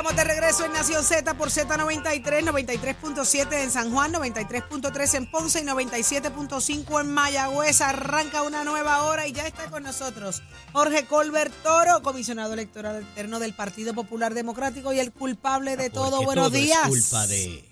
estamos 0.00 0.16
de 0.16 0.24
regreso 0.24 0.64
en 0.64 0.72
Nación 0.72 1.04
Z 1.04 1.34
por 1.34 1.50
Z93, 1.50 2.42
93.7 2.42 3.52
en 3.52 3.70
San 3.70 3.92
Juan, 3.92 4.14
93.3 4.14 5.14
en 5.14 5.30
Ponce 5.30 5.60
y 5.60 5.64
97.5 5.64 7.02
en 7.02 7.12
Mayagüez. 7.12 7.82
Arranca 7.82 8.42
una 8.42 8.64
nueva 8.64 9.02
hora 9.02 9.26
y 9.26 9.32
ya 9.32 9.46
está 9.46 9.68
con 9.68 9.82
nosotros 9.82 10.42
Jorge 10.72 11.04
Colbert 11.04 11.52
Toro, 11.62 12.00
comisionado 12.00 12.54
electoral 12.54 13.02
eterno 13.12 13.40
del 13.40 13.52
Partido 13.52 13.92
Popular 13.92 14.32
Democrático 14.32 14.90
y 14.94 15.00
el 15.00 15.12
culpable 15.12 15.76
de 15.76 15.90
todo. 15.90 16.22
Buenos 16.22 16.50
días. 16.50 16.88
culpa 16.88 17.26
de 17.26 17.69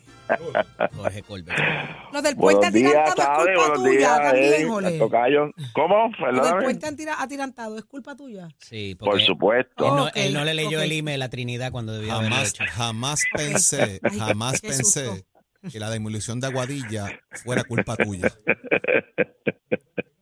Jorge 0.96 1.22
Colbert. 1.22 1.58
Lo 2.12 2.22
del 2.22 2.36
puente 2.36 2.66
atirantado 2.66 3.46
es 3.48 3.58
culpa 3.58 3.74
tuya 3.74 3.90
días, 3.98 4.18
también. 4.22 4.98
Tocayo. 4.98 5.50
¿Cómo? 5.72 6.10
Lo 6.32 6.44
del 6.44 6.56
puente 6.64 6.86
atira- 6.86 7.16
atirantado 7.18 7.78
es 7.78 7.84
culpa 7.84 8.14
tuya. 8.16 8.48
Sí, 8.58 8.94
Por 8.94 9.10
porque 9.10 9.24
supuesto. 9.24 9.84
Él 9.86 9.94
no, 9.96 10.08
él 10.14 10.34
no 10.34 10.44
le 10.44 10.54
leyó 10.54 10.78
ok. 10.78 10.84
el 10.84 10.92
email 10.92 11.22
a 11.22 11.28
Trinidad 11.28 11.70
cuando 11.72 11.92
debía 11.92 12.14
haberlo 12.14 12.34
Jamás, 12.36 12.48
hecho. 12.50 12.64
jamás 12.68 13.22
pensé, 13.34 14.00
Ay, 14.02 14.18
jamás 14.18 14.60
pensé 14.60 15.26
que 15.70 15.78
la 15.80 15.90
demolición 15.90 16.40
de 16.40 16.46
Aguadilla 16.48 17.20
fuera 17.44 17.64
culpa 17.64 17.96
tuya. 17.96 18.32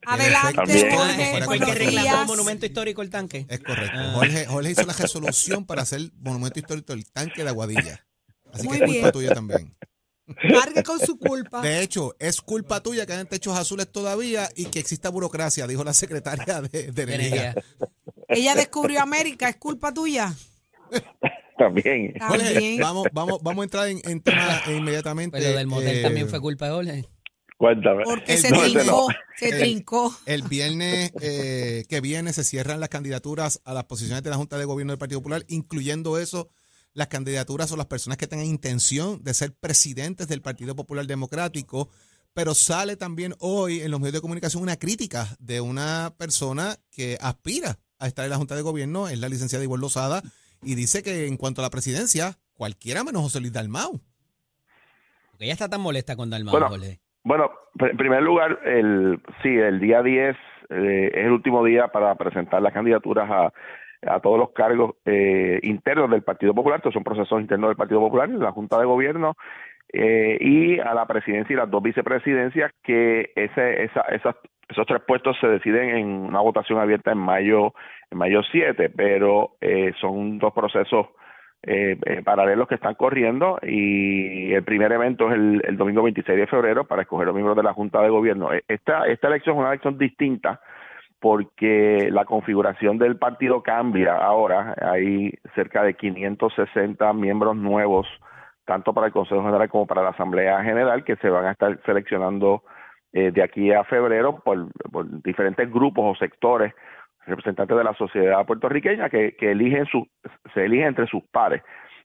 Adelante. 0.09 0.91
Jorge. 0.91 1.43
Fue 1.45 1.57
el 1.57 1.61
que 1.65 1.67
buenos 1.67 1.75
reclamó 1.79 2.25
monumento 2.27 2.65
histórico 2.67 3.03
el 3.03 3.11
tanque. 3.11 3.45
Es 3.49 3.59
correcto. 3.61 3.97
Ah. 3.99 4.13
Jorge, 4.15 4.47
Jorge 4.47 4.71
hizo 4.71 4.83
la 4.85 4.93
resolución 4.93 5.67
para 5.67 5.83
hacer 5.83 6.01
monumento 6.21 6.59
histórico 6.61 6.93
del 6.95 7.11
tanque 7.11 7.43
de 7.43 7.49
Aguadilla. 7.51 8.07
Así 8.53 8.67
Muy 8.69 8.79
que 8.79 8.85
es 8.85 8.91
culpa 8.91 9.01
bien. 9.03 9.13
tuya 9.13 9.35
también. 9.35 9.77
Cargue 10.43 10.83
con 10.83 10.99
su 10.99 11.19
culpa. 11.19 11.63
De 11.63 11.83
hecho, 11.83 12.15
es 12.19 12.41
culpa 12.41 12.83
tuya 12.83 13.07
que 13.07 13.13
hayan 13.13 13.29
techos 13.29 13.57
azules 13.57 13.87
todavía 13.91 14.49
y 14.57 14.67
que 14.67 14.79
exista 14.81 15.09
burocracia, 15.09 15.67
dijo 15.67 15.85
la 15.85 15.93
secretaria 15.95 16.61
de, 16.63 16.91
de 16.91 17.03
Energía. 17.03 17.55
Ella 18.29 18.55
descubrió 18.57 19.01
América, 19.01 19.49
es 19.49 19.57
culpa 19.57 19.95
tuya. 19.95 20.35
También. 21.59 22.13
Vamos, 22.81 23.07
vamos, 23.13 23.39
vamos 23.43 23.63
a 23.63 23.65
entrar 23.65 23.89
en, 23.89 24.01
en 24.05 24.21
tema 24.21 24.61
inmediatamente. 24.69 25.39
Pero 25.39 25.57
del 25.57 25.67
motel 25.67 25.99
Eh, 25.99 26.03
también 26.03 26.29
fue 26.29 26.41
culpa 26.41 26.67
de 26.67 26.73
Jorge. 26.73 27.05
Cuéntame. 27.57 28.03
Porque 28.05 28.35
El 28.35 28.39
se 28.39 28.51
no, 28.51 28.61
trincó, 28.61 28.85
no. 28.85 29.07
se 29.39 29.49
El- 29.49 29.59
trincó. 29.61 30.15
El 30.27 30.43
viernes 30.43 31.13
eh, 31.23 31.85
que 31.89 32.01
viene 32.03 32.35
se 32.35 32.45
cierran 32.45 32.81
las 32.81 32.91
candidaturas 32.91 33.63
a 33.65 33.73
las 33.73 33.85
posiciones 33.85 34.23
de 34.23 34.29
la 34.31 34.37
Junta 34.37 34.59
de 34.59 34.67
Gobierno 34.67 34.93
del 34.93 34.99
Partido 34.99 35.21
Popular, 35.21 35.45
incluyendo 35.49 36.19
eso, 36.19 36.51
las 36.97 37.09
candidaturas 37.09 37.71
o 37.71 37.77
las 37.77 37.87
personas 37.87 38.17
que 38.17 38.27
tengan 38.27 38.47
intención 38.47 39.23
de 39.23 39.35
ser 39.35 39.53
presidentes 39.53 40.29
del 40.29 40.41
Partido 40.41 40.75
Popular 40.75 41.07
Democrático. 41.07 41.91
Pero 42.35 42.55
sale 42.55 42.97
también 42.97 43.35
hoy 43.39 43.81
en 43.81 43.91
los 43.91 44.01
medios 44.01 44.15
de 44.15 44.21
comunicación 44.23 44.63
una 44.63 44.77
crítica 44.77 45.27
de 45.39 45.61
una 45.61 46.11
persona 46.19 46.75
que 46.91 47.19
aspira 47.21 47.77
a 47.99 48.07
estar 48.07 48.25
en 48.25 48.31
la 48.31 48.37
Junta 48.37 48.57
de 48.57 48.63
Gobierno, 48.63 49.09
es 49.09 49.21
la 49.21 49.29
licenciada 49.29 49.65
Ivonne 49.65 49.83
Lozada, 49.83 50.23
y 50.63 50.75
dice 50.75 51.03
que 51.03 51.27
en 51.27 51.37
cuanto 51.37 51.61
a 51.61 51.65
la 51.65 51.71
presidencia, 51.71 52.33
cualquiera 52.55 53.05
menos 53.05 53.23
José 53.23 53.41
Luis 53.41 53.53
Dalmau. 53.53 54.01
Porque 55.31 55.45
ella 55.45 55.53
está 55.53 55.69
tan 55.69 55.83
molesta 55.83 56.17
con 56.17 56.31
Dalmau, 56.31 56.53
Bueno, 56.53 56.69
Jorge. 56.69 57.01
Bueno, 57.25 57.51
en 57.79 57.97
primer 57.97 58.23
lugar, 58.23 58.59
el, 58.65 59.21
sí, 59.43 59.49
el 59.49 59.81
día 59.81 60.03
10 60.03 60.37
eh, 60.71 61.11
es 61.13 61.27
el 61.27 61.33
último 61.33 61.65
día 61.65 61.89
para 61.89 62.15
presentar 62.15 62.63
las 62.63 62.73
candidaturas 62.73 63.31
a, 63.31 63.53
a 64.03 64.21
todos 64.21 64.39
los 64.39 64.51
cargos 64.51 64.97
eh, 65.05 65.61
internos 65.63 66.11
del 66.11 66.23
Partido 66.23 66.55
Popular, 66.55 66.79
estos 66.79 66.95
son 66.95 67.05
procesos 67.05 67.41
internos 67.41 67.69
del 67.69 67.77
Partido 67.77 68.01
Popular, 68.01 68.29
la 68.29 68.53
Junta 68.53 68.79
de 68.79 68.85
Gobierno 68.85 69.35
eh, 69.93 70.37
y 70.41 70.79
a 70.81 70.95
la 70.95 71.07
presidencia 71.07 71.55
y 71.55 71.57
las 71.57 71.71
dos 71.71 71.83
vicepresidencias, 71.83 72.73
que 72.83 73.31
ese, 73.35 73.85
esa, 73.85 74.03
esas, 74.03 74.37
esos 74.69 74.87
tres 74.87 75.03
puestos 75.07 75.37
se 75.41 75.47
deciden 75.49 75.97
en 75.97 76.07
una 76.07 76.41
votación 76.41 76.79
abierta 76.79 77.13
en 77.13 77.19
mayo, 77.19 77.73
en 78.11 78.19
mayo 78.19 78.43
7, 78.51 78.91
pero 78.91 79.57
eh, 79.61 79.93
son 80.01 80.39
dos 80.39 80.53
procesos 80.53 81.07
eh, 81.69 81.99
eh, 82.07 82.23
paralelos 82.23 82.69
que 82.69 82.77
están 82.77 82.95
corriendo 82.95 83.59
y 83.61 84.53
el 84.53 84.63
primer 84.63 84.93
evento 84.93 85.29
es 85.29 85.35
el, 85.35 85.63
el 85.67 85.77
domingo 85.77 86.03
26 86.05 86.39
de 86.39 86.47
febrero 86.47 86.85
para 86.85 87.03
escoger 87.03 87.27
los 87.27 87.35
miembros 87.35 87.57
de 87.57 87.65
la 87.65 87.73
Junta 87.73 88.01
de 88.03 88.09
Gobierno. 88.09 88.53
Eh, 88.53 88.63
Esta, 88.69 89.07
esta 89.09 89.27
elección 89.27 89.57
es 89.57 89.61
una 89.61 89.71
elección 89.71 89.99
distinta 89.99 90.61
porque 91.21 92.09
la 92.11 92.25
configuración 92.25 92.99
del 92.99 93.17
partido 93.17 93.63
cambia 93.63 94.17
ahora. 94.17 94.75
Hay 94.81 95.33
cerca 95.55 95.83
de 95.83 95.95
560 95.95 97.13
miembros 97.15 97.57
nuevos, 97.57 98.07
tanto 98.65 98.93
para 98.93 99.09
el 99.09 99.13
Consejo 99.13 99.43
General 99.43 99.69
como 99.69 99.87
para 99.87 100.03
la 100.03 100.11
Asamblea 100.11 100.63
General, 100.63 101.05
que 101.05 101.17
se 101.17 101.31
van 101.31 101.47
a 101.47 101.53
estar 101.53 101.79
seleccionando 101.85 102.63
eh, 103.13 103.31
de 103.33 103.43
aquí 103.43 103.73
a 103.73 103.85
febrero 103.85 104.43
por, 104.45 104.69
diferentes 105.23 105.71
grupos 105.71 106.17
o 106.17 106.19
sectores 106.19 106.75
representantes 107.27 107.77
de 107.77 107.85
la 107.85 107.95
sociedad 107.95 108.47
puertorriqueña 108.47 109.09
que, 109.09 109.35
que 109.37 109.53
eligen 109.53 109.87
su, 109.87 110.07
se 110.55 110.65
eligen 110.65 110.89
entre 110.89 111.07
sus 111.07 111.25
pares. 111.25 111.63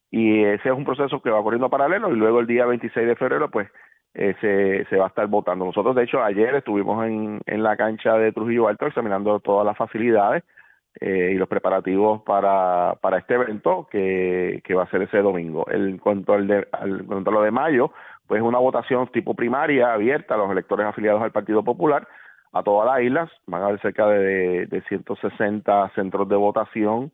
Y 0.10 0.44
ese 0.44 0.70
es 0.70 0.76
un 0.76 0.84
proceso 0.84 1.22
que 1.22 1.30
va 1.30 1.44
corriendo 1.44 1.70
paralelo 1.70 2.12
y 2.12 2.18
luego 2.18 2.40
el 2.40 2.48
día 2.48 2.66
26 2.66 3.08
de 3.08 3.16
febrero 3.16 3.50
pues 3.50 3.70
eh, 4.14 4.86
se, 4.90 4.98
va 4.98 5.06
a 5.06 5.08
estar 5.08 5.28
votando. 5.28 5.66
Nosotros 5.66 5.96
de 5.96 6.04
hecho 6.04 6.22
ayer 6.24 6.56
estuvimos 6.56 7.06
en, 7.06 7.64
la 7.64 7.78
cancha 7.78 8.18
de 8.18 8.32
Trujillo 8.32 8.68
Alto 8.68 8.88
examinando 8.88 9.40
todas 9.40 9.66
las 9.66 9.78
facilidades 9.78 10.44
eh, 11.00 11.32
y 11.34 11.36
los 11.36 11.48
preparativos 11.48 12.22
para, 12.24 12.98
este 13.18 13.36
evento 13.36 13.88
que, 13.90 14.62
va 14.76 14.84
a 14.84 14.90
ser 14.90 15.04
ese 15.04 15.20
domingo. 15.20 15.66
En 15.72 15.98
cuanto 15.98 16.34
al 16.34 16.48
de, 16.48 16.68
cuanto 17.08 17.30
a 17.30 17.34
lo 17.34 17.42
de 17.42 17.52
mayo, 17.52 17.92
pues 18.28 18.42
una 18.42 18.60
votación 18.60 19.08
tipo 19.08 19.34
primaria 19.34 19.94
abierta 19.94 20.36
a 20.36 20.38
los 20.38 20.52
electores 20.52 20.86
afiliados 20.86 21.22
al 21.22 21.32
Partido 21.32 21.64
Popular 21.64 22.08
a 22.52 22.64
todas 22.64 22.94
las 22.94 23.06
islas. 23.06 23.32
Van 23.48 23.62
a 23.62 23.68
haber 23.68 23.80
cerca 23.80 24.08
de, 24.08 24.66
de 24.68 24.82
160 24.90 25.92
centros 25.96 26.28
de 26.28 26.36
votación, 26.36 27.12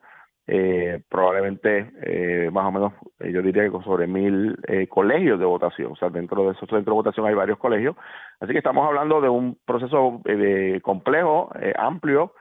eh, 0.47 1.01
probablemente 1.09 1.91
eh, 2.01 2.49
más 2.51 2.65
o 2.65 2.71
menos, 2.71 2.93
eh, 3.19 3.31
yo 3.31 3.41
diría 3.41 3.63
que 3.69 3.83
sobre 3.83 4.07
mil 4.07 4.57
eh, 4.67 4.87
colegios 4.87 5.37
de 5.39 5.45
votación. 5.45 5.91
O 5.91 5.95
sea, 5.97 6.09
dentro 6.09 6.45
de 6.45 6.51
esos 6.51 6.69
centros 6.69 6.85
de 6.85 6.91
votación 6.91 7.25
hay 7.27 7.33
varios 7.35 7.57
colegios. 7.57 7.95
Así 8.39 8.53
que 8.53 8.59
estamos 8.59 8.87
hablando 8.87 9.19
de 9.19 9.29
un 9.29 9.57
proceso 9.65 10.21
complejo, 10.81 11.49
amplio, 11.77 12.33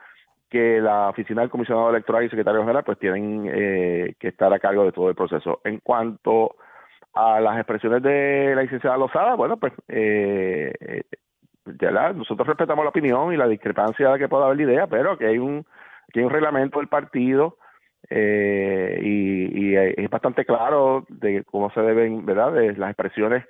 que 0.49 0.79
la 0.79 1.09
oficina 1.09 1.41
del 1.41 1.49
comisionado 1.49 1.89
electoral 1.89 2.23
y 2.23 2.29
secretario 2.29 2.61
general 2.61 2.83
pues 2.85 2.97
tienen 2.97 3.43
que 3.43 4.27
estar 4.27 4.53
a 4.53 4.59
cargo 4.59 4.85
de 4.85 4.91
todo 4.93 5.09
el 5.09 5.15
proceso. 5.15 5.59
En 5.65 5.79
cuanto 5.79 6.55
a 7.13 7.41
las 7.41 7.57
expresiones 7.57 8.01
de 8.03 8.53
la 8.55 8.61
licenciada 8.61 8.95
Lozada, 8.95 9.35
bueno, 9.35 9.57
pues 9.57 9.73
ya 11.79 11.91
la- 11.91 12.13
nosotros 12.13 12.47
respetamos 12.47 12.85
la 12.85 12.89
opinión 12.89 13.33
y 13.33 13.37
la 13.37 13.47
discrepancia 13.47 14.17
que 14.17 14.29
pueda 14.29 14.45
haber 14.45 14.57
de 14.57 14.63
idea, 14.63 14.87
pero 14.87 15.17
que 15.17 15.25
hay 15.27 15.37
un, 15.39 15.65
que 16.13 16.19
hay 16.19 16.25
un 16.25 16.31
reglamento 16.31 16.79
del 16.79 16.87
partido 16.87 17.57
eh, 18.09 18.99
y, 19.03 19.71
y 19.71 19.75
es 19.75 20.09
bastante 20.09 20.45
claro 20.45 21.05
de 21.09 21.43
cómo 21.45 21.71
se 21.71 21.81
deben, 21.81 22.25
¿verdad?, 22.25 22.53
de 22.53 22.73
las 22.77 22.91
expresiones 22.91 23.43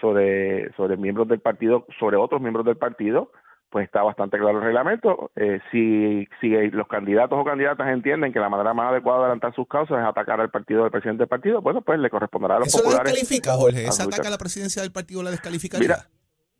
sobre, 0.00 0.72
sobre 0.74 0.96
miembros 0.96 1.28
del 1.28 1.40
partido, 1.40 1.86
sobre 1.98 2.16
otros 2.16 2.40
miembros 2.40 2.66
del 2.66 2.76
partido, 2.76 3.30
pues 3.70 3.86
está 3.86 4.02
bastante 4.02 4.36
claro 4.36 4.58
el 4.58 4.64
reglamento. 4.64 5.30
Eh, 5.34 5.60
si, 5.70 6.28
si 6.40 6.50
los 6.72 6.86
candidatos 6.88 7.38
o 7.40 7.44
candidatas 7.44 7.88
entienden 7.88 8.32
que 8.32 8.38
la 8.38 8.50
manera 8.50 8.74
más 8.74 8.90
adecuada 8.90 9.20
de 9.20 9.24
adelantar 9.24 9.54
sus 9.54 9.66
causas 9.66 9.98
es 10.00 10.04
atacar 10.04 10.40
al 10.40 10.50
partido 10.50 10.82
del 10.82 10.90
presidente 10.90 11.22
del 11.22 11.28
partido, 11.28 11.62
bueno, 11.62 11.80
pues 11.80 11.98
le 11.98 12.10
corresponderá 12.10 12.56
a 12.56 12.58
los 12.58 12.68
¿Eso 12.68 12.78
la 12.78 12.84
populares. 12.84 13.12
descalifica, 13.14 13.52
Jorge? 13.54 13.86
¿Ese 13.86 14.02
a 14.02 14.04
luchar. 14.04 14.20
ataque 14.20 14.28
a 14.28 14.30
la 14.30 14.38
presidencia 14.38 14.82
del 14.82 14.92
partido 14.92 15.22
la 15.22 15.30
descalificaría? 15.30 15.88
Mira, 15.88 16.06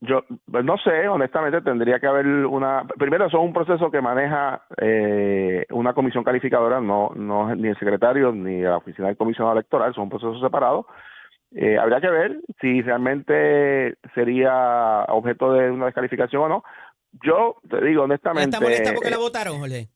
yo 0.04 0.24
pues 0.50 0.64
no 0.64 0.76
sé, 0.78 1.06
honestamente 1.06 1.60
tendría 1.60 2.00
que 2.00 2.08
haber 2.08 2.26
una. 2.26 2.84
Primero, 2.98 3.26
eso 3.26 3.38
es 3.38 3.44
un 3.44 3.52
proceso 3.52 3.88
que 3.88 4.00
maneja 4.00 4.64
eh, 4.76 5.64
una 5.70 5.94
comisión 5.94 6.24
calificadora, 6.24 6.80
no, 6.80 7.12
no 7.14 7.54
ni 7.54 7.68
el 7.68 7.78
secretario 7.78 8.32
ni 8.32 8.62
la 8.62 8.78
oficina 8.78 9.06
del 9.06 9.16
comisionado 9.16 9.54
electoral, 9.54 9.94
son 9.94 10.08
procesos 10.08 10.40
separados. 10.40 10.86
Eh, 11.52 11.78
habría 11.78 12.00
que 12.00 12.10
ver 12.10 12.40
si 12.60 12.82
realmente 12.82 13.96
sería 14.12 15.04
objeto 15.08 15.52
de 15.52 15.70
una 15.70 15.86
descalificación 15.86 16.42
o 16.42 16.48
no. 16.48 16.64
Yo 17.22 17.56
te 17.70 17.76
digo 17.76 17.90
¿Ella 17.90 18.02
honestamente. 18.02 18.56
está 18.56 18.60
molesta 18.60 18.94
porque 18.94 19.10
la 19.10 19.16
eh, 19.16 19.20
votaron, 19.20 19.58
Jorge? 19.60 19.88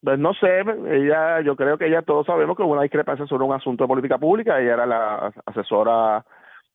pues 0.00 0.18
no 0.18 0.32
sé, 0.34 0.60
ella, 0.60 1.40
yo 1.42 1.56
creo 1.56 1.78
que 1.78 1.90
ya 1.90 2.02
todos 2.02 2.26
sabemos 2.26 2.56
que 2.56 2.62
hubo 2.62 2.72
una 2.72 2.82
discrepancia 2.82 3.26
sobre 3.26 3.44
un 3.44 3.52
asunto 3.52 3.84
de 3.84 3.88
política 3.88 4.18
pública. 4.18 4.58
Ella 4.58 4.74
era 4.74 4.86
la 4.86 5.32
asesora 5.46 6.24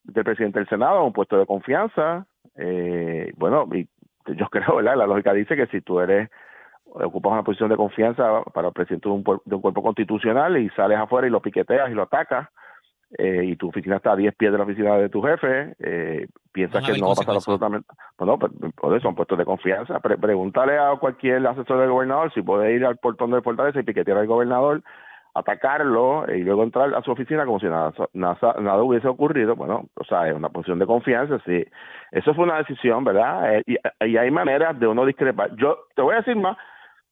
del 0.03 0.24
presidente 0.24 0.59
del 0.59 0.69
Senado, 0.69 1.03
un 1.03 1.13
puesto 1.13 1.38
de 1.38 1.45
confianza. 1.45 2.25
Eh, 2.59 3.33
bueno, 3.38 3.67
y 3.73 3.88
yo 4.27 4.47
creo, 4.51 4.75
¿verdad? 4.77 4.97
La 4.97 5.07
lógica 5.07 5.33
dice 5.33 5.56
que 5.56 5.67
si 5.67 5.81
tú 5.81 6.00
eres 6.00 6.29
ocupas 6.91 7.31
una 7.31 7.44
posición 7.44 7.69
de 7.69 7.77
confianza 7.77 8.41
para 8.53 8.69
el 8.69 8.73
presidente 8.73 9.07
de 9.07 9.15
un, 9.15 9.23
de 9.23 9.56
un 9.56 9.61
cuerpo 9.61 9.83
constitucional 9.83 10.57
y 10.57 10.69
sales 10.71 10.97
afuera 10.97 11.27
y 11.27 11.29
lo 11.29 11.41
piqueteas 11.41 11.89
y 11.89 11.94
lo 11.94 12.03
atacas, 12.03 12.50
eh, 13.17 13.44
y 13.44 13.56
tu 13.56 13.69
oficina 13.69 13.95
está 13.97 14.11
a 14.11 14.15
10 14.15 14.35
pies 14.35 14.51
de 14.51 14.57
la 14.57 14.63
oficina 14.63 14.95
de 14.97 15.09
tu 15.09 15.21
jefe, 15.21 15.73
eh, 15.79 16.27
piensas 16.51 16.83
que 16.85 16.97
no 17.00 17.07
va 17.07 17.13
a 17.13 17.15
pasar 17.15 17.35
absolutamente. 17.35 17.88
Bueno, 18.17 18.38
pues, 18.38 19.01
son 19.01 19.15
puestos 19.15 19.38
de 19.38 19.45
confianza. 19.45 20.00
Pre- 20.00 20.17
pregúntale 20.17 20.77
a 20.77 20.95
cualquier 21.00 21.45
asesor 21.47 21.79
del 21.79 21.89
gobernador 21.89 22.31
si 22.33 22.41
puede 22.44 22.73
ir 22.73 22.85
al 22.85 22.97
portón 22.97 23.31
del 23.31 23.41
Fortaleza 23.41 23.79
y 23.79 23.83
piquetear 23.83 24.17
al 24.17 24.27
gobernador, 24.27 24.83
atacarlo 25.39 26.25
y 26.33 26.44
luego 26.44 26.63
entrar 26.63 26.94
a 26.94 27.01
su 27.01 27.12
oficina 27.12 27.45
como 27.45 27.59
si 27.59 27.65
nada, 27.65 27.94
nada, 28.13 28.83
hubiese 28.83 29.07
ocurrido. 29.07 29.56
Bueno, 29.56 29.86
o 29.95 30.03
sea, 30.03 30.27
es 30.27 30.36
una 30.36 30.50
posición 30.50 30.80
de 30.80 30.86
confianza. 30.86 31.39
Sí, 31.45 31.65
eso 32.12 32.33
fue 32.33 32.45
una 32.45 32.57
decisión, 32.57 33.03
¿verdad? 33.03 33.56
Eh, 33.56 33.63
y, 33.65 34.06
y 34.06 34.18
hay 34.18 34.31
maneras 34.31 34.80
de 34.80 34.88
uno 34.88 35.06
discrepar. 35.06 35.56
Yo 35.56 35.77
te 35.95 36.01
voy 36.01 36.13
a 36.13 36.18
decir 36.18 36.36
más. 36.36 36.57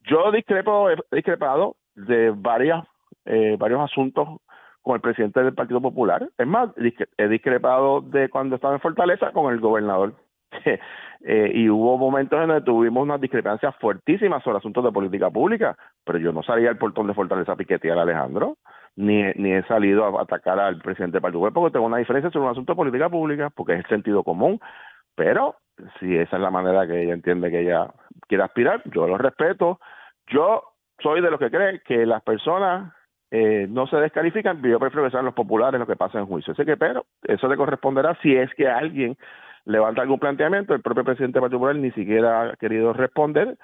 Yo 0.04 0.32
discrepo, 0.32 0.90
he 0.90 0.98
discrepado 1.12 1.76
de 1.96 2.32
varias, 2.36 2.86
eh, 3.26 3.58
varios 3.60 3.82
asuntos 3.82 4.40
con 4.82 4.96
el 4.96 5.02
presidente 5.02 5.44
del 5.44 5.54
Partido 5.54 5.82
Popular. 5.82 6.30
Es 6.38 6.48
más, 6.48 6.70
he 7.18 7.28
discrepado 7.28 8.02
de 8.02 8.30
cuando 8.30 8.56
estaba 8.56 8.74
en 8.74 8.80
Fortaleza 8.80 9.32
con 9.32 9.52
el 9.54 9.60
gobernador. 9.60 10.14
Eh, 11.26 11.52
y 11.52 11.68
hubo 11.68 11.98
momentos 11.98 12.40
en 12.40 12.54
que 12.54 12.62
tuvimos 12.62 13.02
unas 13.02 13.20
discrepancias 13.20 13.76
fuertísimas 13.78 14.44
sobre 14.44 14.60
asuntos 14.60 14.84
de 14.84 14.92
política 14.92 15.32
pública, 15.32 15.76
pero 16.06 16.20
yo 16.20 16.32
no 16.32 16.44
salía 16.44 16.70
al 16.70 16.78
portón 16.78 17.08
de 17.08 17.16
Fortaleza 17.16 17.54
a 17.54 17.56
piquetear 17.56 17.98
a 17.98 18.04
Alejandro, 18.04 18.58
ni, 18.96 19.24
ni 19.34 19.52
he 19.52 19.64
salido 19.64 20.06
a 20.06 20.22
atacar 20.22 20.60
al 20.60 20.78
presidente 20.78 21.16
del 21.16 21.24
Partido 21.24 21.52
porque 21.52 21.74
tengo 21.74 21.88
una 21.88 21.98
diferencia 21.98 22.30
sobre 22.30 22.46
un 22.46 22.52
asunto 22.52 22.74
de 22.74 22.78
política 22.78 23.10
pública, 23.10 23.50
porque 23.50 23.74
es 23.74 23.80
el 23.80 23.88
sentido 23.88 24.24
común, 24.24 24.60
pero 25.16 25.56
si 26.00 26.16
esa 26.16 26.36
es 26.36 26.42
la 26.42 26.52
manera 26.52 26.88
que 26.88 27.02
ella 27.02 27.14
entiende 27.14 27.50
que 27.50 27.62
ella 27.62 27.88
quiere 28.28 28.44
aspirar, 28.44 28.84
yo 28.86 29.08
lo 29.08 29.18
respeto. 29.18 29.80
Yo 30.28 30.64
soy 31.00 31.22
de 31.22 31.32
los 31.32 31.40
que 31.40 31.50
creen 31.50 31.82
que 31.86 32.06
las 32.06 32.22
personas 32.22 32.94
eh, 33.32 33.68
no 33.70 33.88
se 33.88 33.98
descalifican, 33.98 34.62
yo 34.62 34.80
prefiero 34.80 35.06
que 35.06 35.12
sean 35.12 35.26
los 35.26 35.34
populares 35.34 35.80
los 35.80 35.88
que 35.88 35.96
pasen 35.96 36.22
en 36.22 36.28
juicio. 36.28 36.54
Así 36.54 36.64
que, 36.66 36.78
pero 36.78 37.06
eso 37.24 37.48
le 37.48 37.58
corresponderá 37.58 38.16
si 38.22 38.36
es 38.36 38.54
que 38.54 38.68
alguien 38.68 39.18
levanta 39.68 40.02
algún 40.02 40.20
planteamiento, 40.20 40.74
el 40.74 40.82
propio 40.82 41.04
presidente 41.04 41.42
particular 41.42 41.76
ni 41.76 41.92
siquiera 41.92 42.52
ha 42.52 42.56
querido 42.56 42.94
responder, 42.94 43.58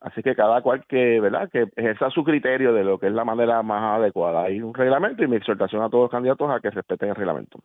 así 0.00 0.22
que 0.22 0.34
cada 0.34 0.60
cual 0.62 0.84
que, 0.86 1.20
¿verdad?, 1.20 1.48
que 1.50 1.68
ejerza 1.76 2.10
su 2.10 2.24
criterio 2.24 2.72
de 2.72 2.84
lo 2.84 2.98
que 2.98 3.06
es 3.06 3.12
la 3.12 3.24
manera 3.24 3.62
más 3.62 4.00
adecuada. 4.00 4.44
Hay 4.44 4.60
un 4.60 4.74
reglamento 4.74 5.22
y 5.22 5.28
mi 5.28 5.36
exhortación 5.36 5.82
a 5.82 5.88
todos 5.88 6.04
los 6.04 6.10
candidatos 6.10 6.50
a 6.50 6.60
que 6.60 6.70
respeten 6.70 7.10
el 7.10 7.14
reglamento. 7.14 7.60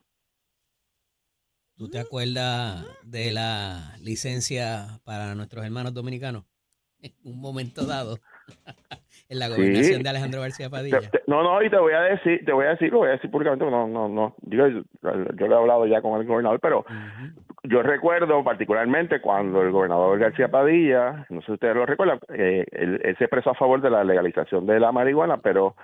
¿Tú 1.76 1.90
te 1.90 2.00
acuerdas 2.00 2.86
de 3.04 3.32
la 3.32 3.96
licencia 4.02 5.00
para 5.04 5.34
nuestros 5.34 5.66
hermanos 5.66 5.94
dominicanos? 5.94 6.44
En 7.02 7.14
un 7.24 7.40
momento 7.40 7.86
dado. 7.86 8.18
en 9.30 9.40
la 9.40 9.48
gobernación 9.48 10.02
de 10.02 10.10
Alejandro 10.10 10.42
García 10.42 10.70
Padilla. 10.70 11.00
no, 11.28 11.44
no, 11.44 11.62
y 11.62 11.70
te 11.70 11.78
voy 11.78 11.94
a 11.94 12.02
decir, 12.02 12.44
te 12.44 12.52
voy 12.52 12.66
a 12.66 12.70
decir, 12.70 12.92
lo 12.92 13.00
voy 13.00 13.10
a 13.10 13.12
decir 13.12 13.30
públicamente, 13.30 13.64
no, 13.70 13.88
no, 13.88 14.10
no, 14.10 14.36
yo, 14.42 14.68
yo 14.68 15.48
le 15.48 15.54
he 15.54 15.58
hablado 15.58 15.86
ya 15.86 16.02
con 16.02 16.20
el 16.20 16.28
gobernador, 16.28 16.60
pero 16.60 16.84
yo 17.64 17.84
recuerdo 17.84 18.44
particularmente 18.44 19.22
cuando 19.22 19.62
el 19.62 19.72
gobernador 19.72 20.18
García 20.18 20.50
Padilla, 20.50 21.28
no 21.30 21.42
sé 21.42 21.46
si 21.46 21.52
ustedes 21.54 21.76
lo 21.76 21.86
recuerdan, 21.86 22.20
eh, 22.34 22.66
él, 22.72 23.02
se 23.18 23.26
expresó 23.26 23.52
a 23.52 23.56
favor 23.56 23.82
de 23.82 23.92
la 23.92 24.04
legalización 24.04 24.66
de 24.66 24.80
la 24.80 24.92
marihuana, 24.92 25.38
pero 25.38 25.76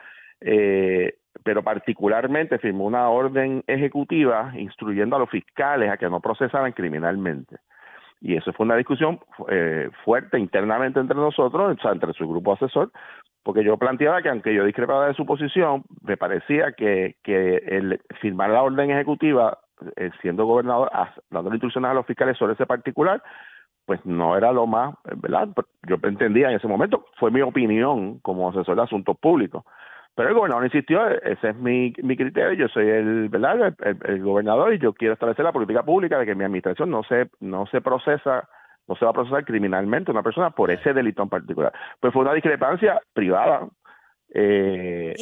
eh, 0.41 1.15
pero 1.43 1.63
particularmente 1.63 2.57
firmó 2.57 2.85
una 2.85 3.09
orden 3.09 3.63
ejecutiva 3.67 4.51
instruyendo 4.57 5.15
a 5.15 5.19
los 5.19 5.29
fiscales 5.29 5.91
a 5.91 5.97
que 5.97 6.09
no 6.09 6.19
procesaran 6.19 6.71
criminalmente. 6.71 7.57
Y 8.21 8.35
eso 8.35 8.53
fue 8.53 8.65
una 8.65 8.77
discusión 8.77 9.19
eh, 9.49 9.89
fuerte 10.03 10.39
internamente 10.39 10.99
entre 10.99 11.17
nosotros, 11.17 11.77
o 11.77 11.81
sea, 11.81 11.91
entre 11.91 12.13
su 12.13 12.27
grupo 12.27 12.53
asesor, 12.53 12.91
porque 13.45 13.63
yo 13.63 13.77
planteaba 13.77 14.23
que 14.23 14.29
aunque 14.29 14.55
yo 14.55 14.65
discrepaba 14.65 15.07
de 15.07 15.13
su 15.13 15.23
posición, 15.23 15.83
me 16.01 16.17
parecía 16.17 16.71
que, 16.71 17.15
que 17.23 17.57
el 17.57 18.01
firmar 18.19 18.49
la 18.49 18.63
orden 18.63 18.89
ejecutiva, 18.89 19.59
eh, 19.97 20.09
siendo 20.19 20.45
gobernador, 20.45 20.89
dando 21.29 21.51
instrucciones 21.51 21.91
a 21.91 21.93
los 21.93 22.07
fiscales 22.07 22.39
sobre 22.39 22.53
ese 22.53 22.65
particular, 22.65 23.21
pues 23.85 24.03
no 24.03 24.35
era 24.35 24.51
lo 24.51 24.65
más, 24.65 24.95
¿verdad? 25.17 25.49
Yo 25.87 25.97
entendía 26.01 26.49
en 26.49 26.55
ese 26.55 26.67
momento, 26.67 27.05
fue 27.19 27.29
mi 27.29 27.41
opinión 27.41 28.17
como 28.21 28.49
asesor 28.49 28.77
de 28.77 28.81
asuntos 28.81 29.15
públicos. 29.15 29.63
Pero 30.15 30.29
el 30.29 30.35
gobernador 30.35 30.65
insistió, 30.65 31.07
ese 31.07 31.49
es 31.49 31.55
mi, 31.55 31.93
mi 32.01 32.17
criterio, 32.17 32.53
yo 32.53 32.67
soy 32.69 32.89
el, 32.89 33.29
¿verdad? 33.29 33.75
El, 34.05 34.23
gobernador 34.23 34.73
y 34.73 34.79
yo 34.79 34.93
quiero 34.93 35.13
establecer 35.13 35.45
la 35.45 35.51
política 35.51 35.83
pública 35.83 36.17
de 36.17 36.25
que 36.25 36.33
mi 36.33 36.45
administración 36.45 36.89
no 36.89 37.03
se, 37.03 37.29
no 37.41 37.67
se 37.67 37.79
procesa, 37.79 38.49
no 38.87 38.95
se 38.95 39.05
va 39.05 39.11
a 39.11 39.13
procesar 39.13 39.45
criminalmente 39.45 40.11
una 40.11 40.23
persona 40.23 40.51
por 40.51 40.71
ese 40.71 40.93
delito 40.93 41.23
en 41.23 41.29
particular. 41.29 41.73
Pues 41.99 42.13
fue 42.13 42.21
una 42.21 42.33
discrepancia 42.33 43.01
privada. 43.13 43.67
Eh, 44.33 45.13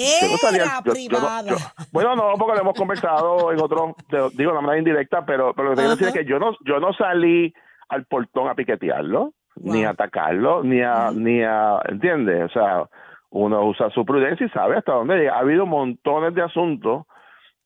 Era 0.53 0.81
privada. 0.81 1.55
bueno, 1.91 2.15
no, 2.15 2.33
porque 2.37 2.55
lo 2.55 2.61
hemos 2.61 2.77
conversado 2.77 3.51
en 3.51 3.61
otros, 3.61 3.93
digo 4.35 4.51
de 4.51 4.61
manera 4.61 4.79
indirecta, 4.79 5.25
pero, 5.25 5.53
pero 5.53 5.69
lo 5.69 5.75
que 5.75 5.81
quiero 5.81 5.91
decir 5.91 6.07
es 6.07 6.13
que 6.13 6.25
yo 6.25 6.39
no, 6.39 6.57
yo 6.65 6.79
no 6.79 6.93
salí 6.93 7.53
al 7.89 8.05
portón 8.05 8.47
a 8.47 8.55
piquetearlo, 8.55 9.33
ni 9.55 9.83
a 9.83 9.91
atacarlo, 9.91 10.63
ni 10.63 10.81
a, 10.81 11.11
ni 11.11 11.43
a, 11.43 11.79
¿entiendes? 11.87 12.45
O 12.45 12.49
sea, 12.49 12.89
uno 13.29 13.65
usa 13.65 13.89
su 13.91 14.05
prudencia 14.05 14.45
y 14.45 14.49
sabe 14.49 14.77
hasta 14.77 14.93
dónde 14.93 15.17
llega. 15.17 15.35
Ha 15.35 15.39
habido 15.39 15.65
montones 15.65 16.33
de 16.33 16.41
asuntos 16.41 17.05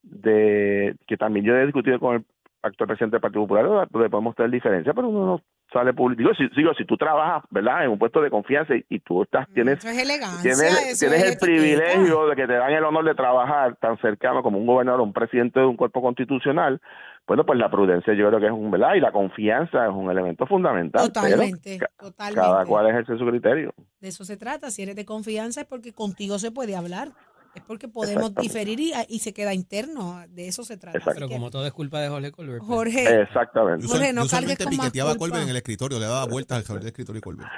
de 0.01 0.95
que 1.07 1.17
también 1.17 1.45
yo 1.45 1.55
he 1.55 1.65
discutido 1.65 1.99
con 1.99 2.15
el 2.15 2.25
actual 2.61 2.87
presidente 2.87 3.15
del 3.15 3.21
Partido 3.21 3.43
Popular, 3.43 3.87
donde 3.89 4.09
podemos 4.09 4.35
tener 4.35 4.51
diferencia, 4.51 4.93
pero 4.93 5.09
uno 5.09 5.25
no 5.25 5.41
sale 5.71 5.93
público. 5.93 6.31
Si, 6.35 6.47
digo, 6.55 6.73
si 6.73 6.85
tú 6.85 6.97
trabajas, 6.97 7.43
¿verdad?, 7.49 7.85
en 7.85 7.91
un 7.91 7.99
puesto 7.99 8.21
de 8.21 8.29
confianza 8.29 8.73
y, 8.89 8.99
tú 8.99 9.23
estás, 9.23 9.47
tienes, 9.53 9.79
tienes, 9.79 11.01
el 11.01 11.37
privilegio 11.37 12.27
de 12.27 12.35
que 12.35 12.47
te 12.47 12.53
dan 12.53 12.71
el 12.71 12.83
honor 12.83 13.05
de 13.05 13.15
trabajar 13.15 13.75
tan 13.77 13.97
cercano 13.99 14.43
como 14.43 14.57
un 14.57 14.65
gobernador, 14.65 15.01
un 15.01 15.13
presidente 15.13 15.59
de 15.59 15.65
un 15.65 15.75
cuerpo 15.75 16.01
constitucional, 16.01 16.81
bueno, 17.27 17.45
pues 17.45 17.59
la 17.59 17.69
prudencia 17.69 18.13
yo 18.13 18.29
creo 18.29 18.39
que 18.39 18.45
es 18.45 18.51
un, 18.53 18.71
¿verdad? 18.71 18.95
Y 18.95 19.01
la 19.01 19.11
confianza 19.11 19.85
es 19.85 19.91
un 19.93 20.09
elemento 20.09 20.47
fundamental. 20.47 21.11
Totalmente, 21.11 21.77
totalmente. 21.99 22.41
Cada 22.41 22.65
cual 22.65 22.89
ejerce 22.89 23.17
su 23.17 23.25
criterio. 23.25 23.73
De 23.99 24.07
eso 24.07 24.23
se 24.23 24.37
trata. 24.37 24.71
Si 24.71 24.81
eres 24.81 24.95
de 24.95 25.03
confianza 25.03 25.61
es 25.61 25.67
porque 25.67 25.91
contigo 25.91 26.39
se 26.39 26.51
puede 26.51 26.77
hablar. 26.77 27.09
Es 27.57 27.63
porque 27.63 27.87
podemos 27.87 28.35
diferir 28.35 28.79
y, 28.79 29.19
se 29.19 29.33
queda 29.33 29.53
interno. 29.53 30.23
De 30.29 30.47
eso 30.47 30.63
se 30.63 30.77
trata. 30.77 30.99
Pero 31.03 31.27
como 31.27 31.49
todo 31.49 31.65
es 31.65 31.73
culpa 31.73 31.99
de 31.99 32.09
Jorge 32.09 32.31
Colbert. 32.31 32.59
Pues. 32.59 32.67
Jorge. 32.69 33.21
Exactamente. 33.21 33.87
Jorge, 33.87 34.13
no 34.13 34.27
cargues 34.27 34.57
con 34.57 34.69
piqueteaba 34.69 35.11
a 35.11 35.15
Colbert 35.15 35.43
en 35.43 35.49
el 35.49 35.57
escritorio, 35.57 35.99
le 35.99 36.05
daba 36.05 36.25
vueltas 36.25 36.69
al 36.69 36.85
escritorio 36.85 37.19
y 37.19 37.21
Colbert. 37.21 37.49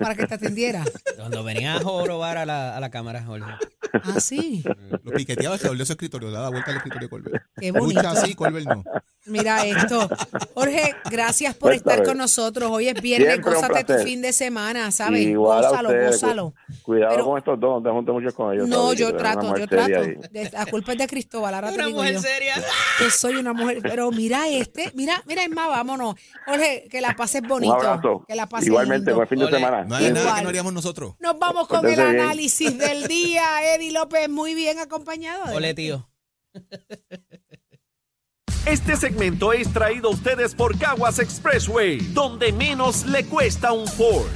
Para 0.00 0.14
que 0.14 0.26
te 0.26 0.34
atendiera. 0.34 0.84
Cuando 1.16 1.44
venía 1.44 1.74
a 1.74 1.80
jorobar 1.80 2.38
a 2.38 2.46
la, 2.46 2.76
a 2.76 2.80
la 2.80 2.90
cámara, 2.90 3.22
Jorge. 3.22 3.52
Ah, 3.92 4.20
sí. 4.20 4.64
Lo 5.02 5.12
piqueteaba 5.12 5.54
alrededor 5.54 5.78
de 5.78 5.84
su 5.84 5.92
escritorio, 5.92 6.28
le 6.28 6.34
daba 6.34 6.50
vuelta 6.50 6.70
al 6.70 6.78
escritorio 6.78 7.06
de 7.06 7.10
Colbert. 7.10 7.44
Qué 7.58 7.70
bonito. 7.70 8.00
Así, 8.00 8.34
Colbert 8.34 8.66
no. 8.66 8.82
Mira 9.26 9.66
esto. 9.66 10.08
Jorge, 10.54 10.94
gracias 11.10 11.54
por 11.54 11.72
estar 11.72 12.02
con 12.02 12.16
nosotros. 12.16 12.70
Hoy 12.70 12.88
es 12.88 13.00
viernes, 13.00 13.40
gózate 13.40 13.84
tu 13.84 13.94
fin 14.02 14.22
de 14.22 14.32
semana, 14.32 14.90
¿sabes? 14.90 15.22
Igual 15.22 15.62
gózalo, 15.62 15.90
gózalo. 16.06 16.54
Cuidado 16.82 17.24
con 17.24 17.38
estos 17.38 17.60
dos, 17.60 17.82
te 17.82 17.90
junto 17.90 18.12
mucho 18.14 18.34
con 18.34 18.54
ellos. 18.54 18.68
No, 18.68 18.92
yo 18.92 19.14
trato, 19.16 19.56
yo 19.56 19.66
trato. 19.66 20.00
La 20.52 20.66
culpa 20.66 20.92
es 20.92 20.98
de 20.98 21.06
Cristóbal, 21.06 21.54
ahora 21.54 21.70
una 21.70 21.88
mujer 21.88 22.18
seria. 22.18 22.54
Yo 23.00 23.10
soy 23.10 23.36
una 23.36 23.52
mujer, 23.52 23.80
pero 23.82 24.10
mira 24.10 24.48
este, 24.48 24.90
mira, 24.94 25.22
mira, 25.26 25.42
es 25.44 25.50
más, 25.50 25.68
vámonos. 25.68 26.14
Jorge, 26.46 26.88
que 26.90 27.00
la 27.00 27.14
pases 27.14 27.42
bonito. 27.42 27.74
Un 27.74 27.86
abrazo. 27.86 28.24
Que 28.26 28.34
la 28.34 28.48
pases 28.48 28.68
Igualmente, 28.68 29.12
buen 29.12 29.28
fin 29.28 29.38
de 29.38 29.50
semana. 29.50 29.84
No 29.90 29.96
hay 29.96 30.12
nada 30.12 30.36
que 30.36 30.42
no 30.42 30.48
haríamos 30.50 30.72
nosotros. 30.72 31.14
Nos 31.18 31.36
vamos 31.36 31.66
con 31.66 31.84
el 31.88 31.98
análisis 31.98 32.78
del 32.78 33.08
día. 33.08 33.74
Eddie 33.74 33.90
López, 33.90 34.28
muy 34.28 34.54
bien 34.54 34.78
acompañado. 34.78 35.52
Hola, 35.52 35.74
tío. 35.74 36.08
Este 38.66 38.94
segmento 38.94 39.52
es 39.52 39.72
traído 39.72 40.10
a 40.10 40.12
ustedes 40.12 40.54
por 40.54 40.78
Caguas 40.78 41.18
Expressway, 41.18 41.98
donde 42.12 42.52
menos 42.52 43.04
le 43.04 43.24
cuesta 43.24 43.72
un 43.72 43.88
Ford. 43.88 44.28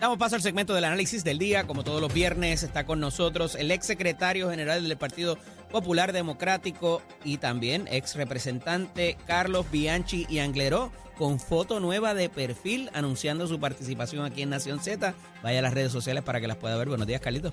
Damos 0.00 0.16
paso 0.16 0.36
al 0.36 0.42
segmento 0.42 0.72
del 0.72 0.84
análisis 0.84 1.24
del 1.24 1.38
día. 1.38 1.66
Como 1.66 1.84
todos 1.84 2.00
los 2.00 2.12
viernes, 2.12 2.62
está 2.62 2.86
con 2.86 3.00
nosotros 3.00 3.54
el 3.54 3.70
ex 3.70 3.84
secretario 3.84 4.48
general 4.48 4.88
del 4.88 4.96
Partido 4.96 5.36
Popular 5.74 6.12
Democrático 6.12 7.02
y 7.24 7.38
también 7.38 7.88
ex 7.90 8.14
representante 8.14 9.16
Carlos 9.26 9.68
Bianchi 9.72 10.24
y 10.28 10.38
Angleró, 10.38 10.92
con 11.18 11.40
foto 11.40 11.80
nueva 11.80 12.14
de 12.14 12.28
perfil 12.28 12.90
anunciando 12.94 13.48
su 13.48 13.58
participación 13.58 14.24
aquí 14.24 14.42
en 14.42 14.50
Nación 14.50 14.78
Z. 14.78 15.14
Vaya 15.42 15.58
a 15.58 15.62
las 15.62 15.74
redes 15.74 15.90
sociales 15.90 16.22
para 16.22 16.40
que 16.40 16.46
las 16.46 16.58
pueda 16.58 16.78
ver. 16.78 16.86
Buenos 16.86 17.08
días, 17.08 17.20
Carlitos. 17.20 17.52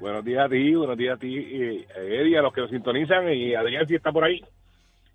Buenos 0.00 0.24
días 0.24 0.46
a 0.46 0.48
ti, 0.48 0.74
buenos 0.74 0.98
días 0.98 1.14
a 1.14 1.20
ti, 1.20 1.36
eh, 1.36 1.86
Eddie, 1.96 2.38
a 2.38 2.42
los 2.42 2.52
que 2.52 2.62
nos 2.62 2.70
sintonizan, 2.70 3.32
y 3.32 3.54
Adrián 3.54 3.86
si 3.86 3.94
está 3.94 4.10
por 4.10 4.24
ahí. 4.24 4.40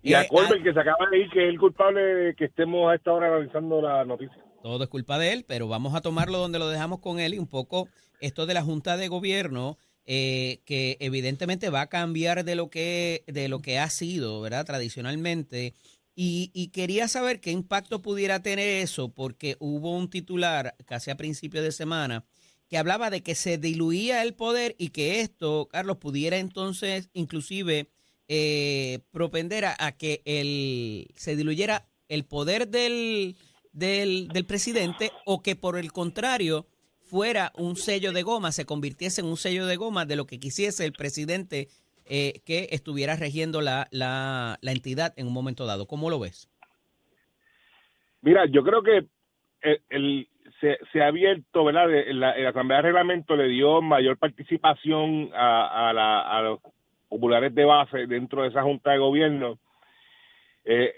Y 0.02 0.14
a 0.14 0.22
eh, 0.22 0.28
Colbert, 0.30 0.60
ah, 0.60 0.64
que 0.64 0.72
se 0.72 0.80
acaba 0.80 1.10
de 1.10 1.18
ir, 1.18 1.28
que 1.28 1.44
es 1.44 1.50
el 1.50 1.58
culpable 1.58 2.00
de 2.00 2.34
que 2.34 2.46
estemos 2.46 2.90
a 2.90 2.94
esta 2.94 3.12
hora 3.12 3.26
analizando 3.26 3.82
la 3.82 4.06
noticia. 4.06 4.42
Todo 4.62 4.82
es 4.82 4.88
culpa 4.88 5.18
de 5.18 5.34
él, 5.34 5.44
pero 5.46 5.68
vamos 5.68 5.94
a 5.94 6.00
tomarlo 6.00 6.38
donde 6.38 6.58
lo 6.58 6.70
dejamos 6.70 7.00
con 7.00 7.20
él 7.20 7.34
y 7.34 7.38
un 7.38 7.48
poco 7.48 7.86
esto 8.22 8.46
de 8.46 8.54
la 8.54 8.62
Junta 8.62 8.96
de 8.96 9.08
Gobierno, 9.08 9.76
eh, 10.06 10.60
que 10.64 10.96
evidentemente 11.00 11.70
va 11.70 11.82
a 11.82 11.88
cambiar 11.88 12.44
de 12.44 12.54
lo 12.54 12.70
que, 12.70 13.24
de 13.26 13.48
lo 13.48 13.60
que 13.62 13.78
ha 13.78 13.88
sido, 13.90 14.40
¿verdad? 14.40 14.64
Tradicionalmente. 14.66 15.74
Y, 16.14 16.68
quería 16.72 17.08
saber 17.08 17.40
qué 17.40 17.50
impacto 17.50 18.02
pudiera 18.02 18.42
tener 18.42 18.82
eso, 18.82 19.08
porque 19.08 19.56
hubo 19.60 19.96
un 19.96 20.10
titular 20.10 20.76
casi 20.84 21.10
a 21.10 21.16
principio 21.16 21.62
de 21.62 21.72
semana 21.72 22.24
que 22.68 22.78
hablaba 22.78 23.10
de 23.10 23.22
que 23.22 23.34
se 23.34 23.58
diluía 23.58 24.22
el 24.22 24.34
poder 24.34 24.74
y 24.78 24.90
que 24.90 25.20
esto, 25.20 25.68
Carlos, 25.70 25.98
pudiera 25.98 26.38
entonces 26.38 27.10
inclusive 27.12 27.90
eh, 28.28 29.00
propender 29.10 29.64
a, 29.66 29.92
que 29.92 30.22
el, 30.24 31.08
se 31.16 31.36
diluyera 31.36 31.86
el 32.08 32.24
poder 32.24 32.68
del, 32.68 33.36
del, 33.72 34.44
presidente 34.46 35.12
o 35.24 35.42
que 35.42 35.56
por 35.56 35.78
el 35.78 35.92
contrario 35.92 36.66
fuera 37.12 37.52
un 37.58 37.76
sello 37.76 38.12
de 38.12 38.22
goma, 38.22 38.52
se 38.52 38.64
convirtiese 38.64 39.20
en 39.20 39.26
un 39.26 39.36
sello 39.36 39.66
de 39.66 39.76
goma 39.76 40.06
de 40.06 40.16
lo 40.16 40.24
que 40.24 40.40
quisiese 40.40 40.86
el 40.86 40.94
presidente 40.94 41.68
eh, 42.06 42.40
que 42.46 42.68
estuviera 42.70 43.16
regiendo 43.16 43.60
la, 43.60 43.86
la, 43.90 44.56
la 44.62 44.72
entidad 44.72 45.12
en 45.18 45.26
un 45.26 45.34
momento 45.34 45.66
dado. 45.66 45.86
¿Cómo 45.86 46.08
lo 46.08 46.18
ves? 46.18 46.48
Mira, 48.22 48.46
yo 48.46 48.64
creo 48.64 48.82
que 48.82 49.08
el, 49.90 50.26
se, 50.58 50.78
se 50.90 51.02
ha 51.02 51.08
abierto, 51.08 51.66
¿verdad? 51.66 51.84
La, 52.14 52.34
la, 52.38 52.48
Asamblea 52.48 52.78
de 52.78 52.84
Reglamento 52.84 53.36
le 53.36 53.48
dio 53.48 53.82
mayor 53.82 54.16
participación 54.16 55.28
a, 55.34 55.90
a, 55.90 55.92
la, 55.92 56.20
a 56.22 56.40
los 56.40 56.60
populares 57.10 57.54
de 57.54 57.66
base 57.66 58.06
dentro 58.06 58.42
de 58.42 58.48
esa 58.48 58.62
Junta 58.62 58.92
de 58.92 58.98
Gobierno. 58.98 59.58
Eh, 60.64 60.94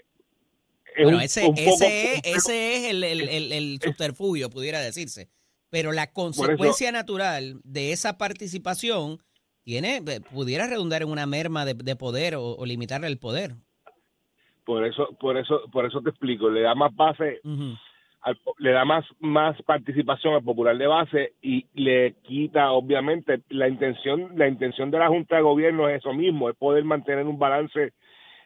bueno, 1.03 1.19
ese, 1.19 1.51
ese, 1.57 2.13
es, 2.13 2.21
ese 2.23 2.75
es 2.75 2.91
el, 2.91 3.03
el, 3.03 3.51
el, 3.51 3.79
subterfugio, 3.81 4.49
pudiera 4.49 4.79
decirse. 4.79 5.27
Pero 5.75 5.91
la 5.91 6.13
consecuencia 6.13 6.89
natural 6.93 7.59
de 7.65 7.91
esa 7.91 8.17
participación 8.17 9.17
tiene 9.65 9.97
eh, 9.97 10.21
pudiera 10.21 10.67
redundar 10.67 11.01
en 11.01 11.09
una 11.09 11.25
merma 11.25 11.65
de, 11.65 11.73
de 11.73 11.97
poder 11.97 12.35
o, 12.35 12.55
o, 12.55 12.65
limitarle 12.65 13.07
el 13.07 13.17
poder. 13.17 13.55
Por 14.63 14.85
eso, 14.85 15.09
por 15.19 15.37
eso, 15.37 15.63
por 15.73 15.85
eso 15.85 15.99
te 16.01 16.11
explico. 16.11 16.49
Le 16.49 16.61
da 16.61 16.75
más 16.75 16.95
base, 16.95 17.41
al, 18.21 18.39
le 18.57 18.71
da 18.71 18.85
más, 18.85 19.03
más 19.19 19.61
participación 19.63 20.35
al 20.35 20.43
popular 20.45 20.77
de 20.77 20.87
base 20.87 21.33
y 21.41 21.65
le 21.73 22.13
quita, 22.23 22.71
obviamente, 22.71 23.41
la 23.49 23.67
intención, 23.67 24.31
la 24.37 24.47
intención 24.47 24.91
de 24.91 24.99
la 24.99 25.09
Junta 25.09 25.35
de 25.35 25.41
Gobierno 25.41 25.89
es 25.89 25.97
eso 25.97 26.13
mismo, 26.13 26.49
es 26.49 26.55
poder 26.55 26.85
mantener 26.85 27.25
un 27.25 27.37
balance 27.37 27.91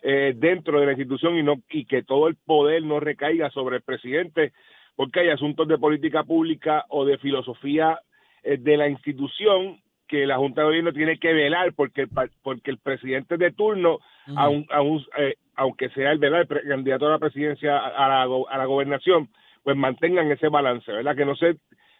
eh, 0.02 0.34
dentro 0.36 0.80
de 0.80 0.88
la 0.88 0.94
institución 0.94 1.38
y 1.38 1.44
no 1.44 1.62
y 1.70 1.86
que 1.86 2.02
todo 2.02 2.28
el 2.28 2.38
poder 2.38 2.82
no 2.82 3.00
recaiga 3.00 3.52
sobre 3.52 3.76
el 3.76 3.84
presidente 3.84 4.52
porque 5.00 5.22
hay 5.22 5.30
asuntos 5.30 5.66
de 5.70 5.78
política 5.78 6.26
pública 6.26 6.84
o 6.90 7.06
de 7.06 7.18
filosofía 7.20 8.02
eh, 8.44 8.58
de 8.58 8.76
la 8.76 8.90
institución 8.90 9.80
que 10.06 10.26
la 10.26 10.36
Junta 10.36 10.60
de 10.60 10.68
Gobierno 10.68 10.92
tiene 10.92 11.18
que 11.18 11.32
velar 11.32 11.72
porque 11.72 12.02
el, 12.02 12.10
porque 12.44 12.70
el 12.70 12.80
presidente 12.80 13.38
de 13.38 13.54
turno, 13.54 14.00
aun, 14.36 14.68
aun, 14.70 15.06
eh, 15.18 15.36
aunque 15.56 15.88
sea 15.92 16.12
el, 16.12 16.18
¿verdad? 16.18 16.42
el 16.42 16.68
candidato 16.68 17.08
a 17.08 17.12
la 17.12 17.18
presidencia, 17.18 17.78
a 17.78 18.10
la, 18.10 18.24
a 18.24 18.58
la 18.58 18.66
gobernación, 18.66 19.30
pues 19.64 19.78
mantengan 19.78 20.30
ese 20.34 20.50
balance, 20.50 20.92
¿verdad? 20.92 21.16
Que 21.16 21.24
no 21.24 21.38
se, 21.38 21.56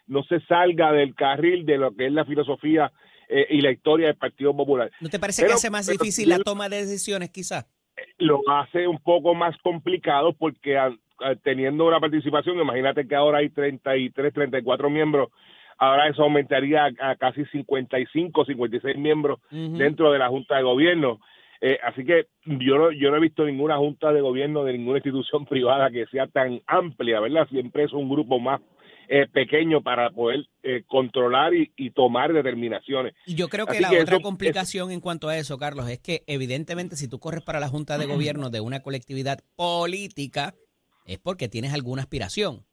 no 0.06 0.22
se 0.24 0.38
salga 0.40 0.92
del 0.92 1.14
carril 1.14 1.64
de 1.64 1.78
lo 1.78 1.96
que 1.96 2.04
es 2.04 2.12
la 2.12 2.26
filosofía 2.26 2.92
eh, 3.30 3.46
y 3.48 3.62
la 3.62 3.70
historia 3.70 4.08
del 4.08 4.16
Partido 4.16 4.54
Popular. 4.54 4.90
¿No 5.00 5.08
te 5.08 5.18
parece 5.18 5.40
pero, 5.40 5.52
que 5.52 5.54
hace 5.54 5.70
más 5.70 5.86
difícil 5.86 6.28
la 6.28 6.40
toma 6.40 6.68
de 6.68 6.82
decisiones, 6.82 7.30
quizás? 7.30 7.66
Lo 8.18 8.42
hace 8.50 8.86
un 8.86 8.98
poco 8.98 9.34
más 9.34 9.56
complicado 9.62 10.34
porque 10.34 10.76
teniendo 11.42 11.86
una 11.86 12.00
participación, 12.00 12.58
imagínate 12.58 13.06
que 13.06 13.14
ahora 13.14 13.38
hay 13.38 13.50
33, 13.50 14.32
34 14.32 14.90
miembros 14.90 15.30
ahora 15.80 16.08
eso 16.08 16.22
aumentaría 16.22 16.84
a, 16.84 17.10
a 17.10 17.16
casi 17.16 17.44
55, 17.46 18.44
56 18.44 18.96
miembros 18.98 19.40
uh 19.50 19.54
-huh. 19.54 19.78
dentro 19.78 20.12
de 20.12 20.18
la 20.18 20.28
Junta 20.28 20.56
de 20.56 20.62
Gobierno. 20.62 21.20
Eh, 21.62 21.78
así 21.82 22.04
que 22.04 22.26
yo 22.44 22.78
no, 22.78 22.92
yo 22.92 23.10
no 23.10 23.16
he 23.16 23.20
visto 23.20 23.44
ninguna 23.44 23.76
Junta 23.76 24.12
de 24.12 24.20
Gobierno 24.20 24.64
de 24.64 24.74
ninguna 24.74 24.98
institución 24.98 25.44
privada 25.48 25.90
que 25.90 26.06
sea 26.06 26.26
tan 26.26 26.60
amplia, 26.66 27.20
¿verdad? 27.20 27.48
Siempre 27.48 27.84
es 27.84 27.92
un 27.92 28.08
grupo 28.08 28.38
más 28.38 28.60
eh, 29.08 29.26
pequeño 29.26 29.82
para 29.82 30.10
poder 30.10 30.46
eh, 30.62 30.84
controlar 30.86 31.52
y, 31.52 31.72
y, 31.76 31.90
tomar 31.90 32.32
determinaciones. 32.32 33.14
Y 33.26 33.34
yo 33.34 33.48
creo 33.48 33.66
que 33.66 33.72
Así 33.72 33.82
la 33.82 33.90
que 33.90 34.02
otra 34.02 34.16
eso, 34.16 34.22
complicación 34.22 34.90
es, 34.90 34.94
en 34.94 35.00
cuanto 35.00 35.28
a 35.28 35.36
eso, 35.36 35.58
Carlos, 35.58 35.88
es 35.88 35.98
que 35.98 36.22
evidentemente 36.28 36.94
si 36.94 37.08
tú 37.08 37.18
corres 37.18 37.42
para 37.42 37.58
la 37.58 37.68
Junta 37.68 37.98
de 37.98 38.06
Gobierno 38.06 38.50
de 38.50 38.60
una 38.60 38.80
colectividad 38.80 39.40
política, 39.56 40.54
es 41.12 41.18
porque 41.18 41.48
tienes 41.48 41.72
alguna 41.72 42.02
aspiración 42.02 42.66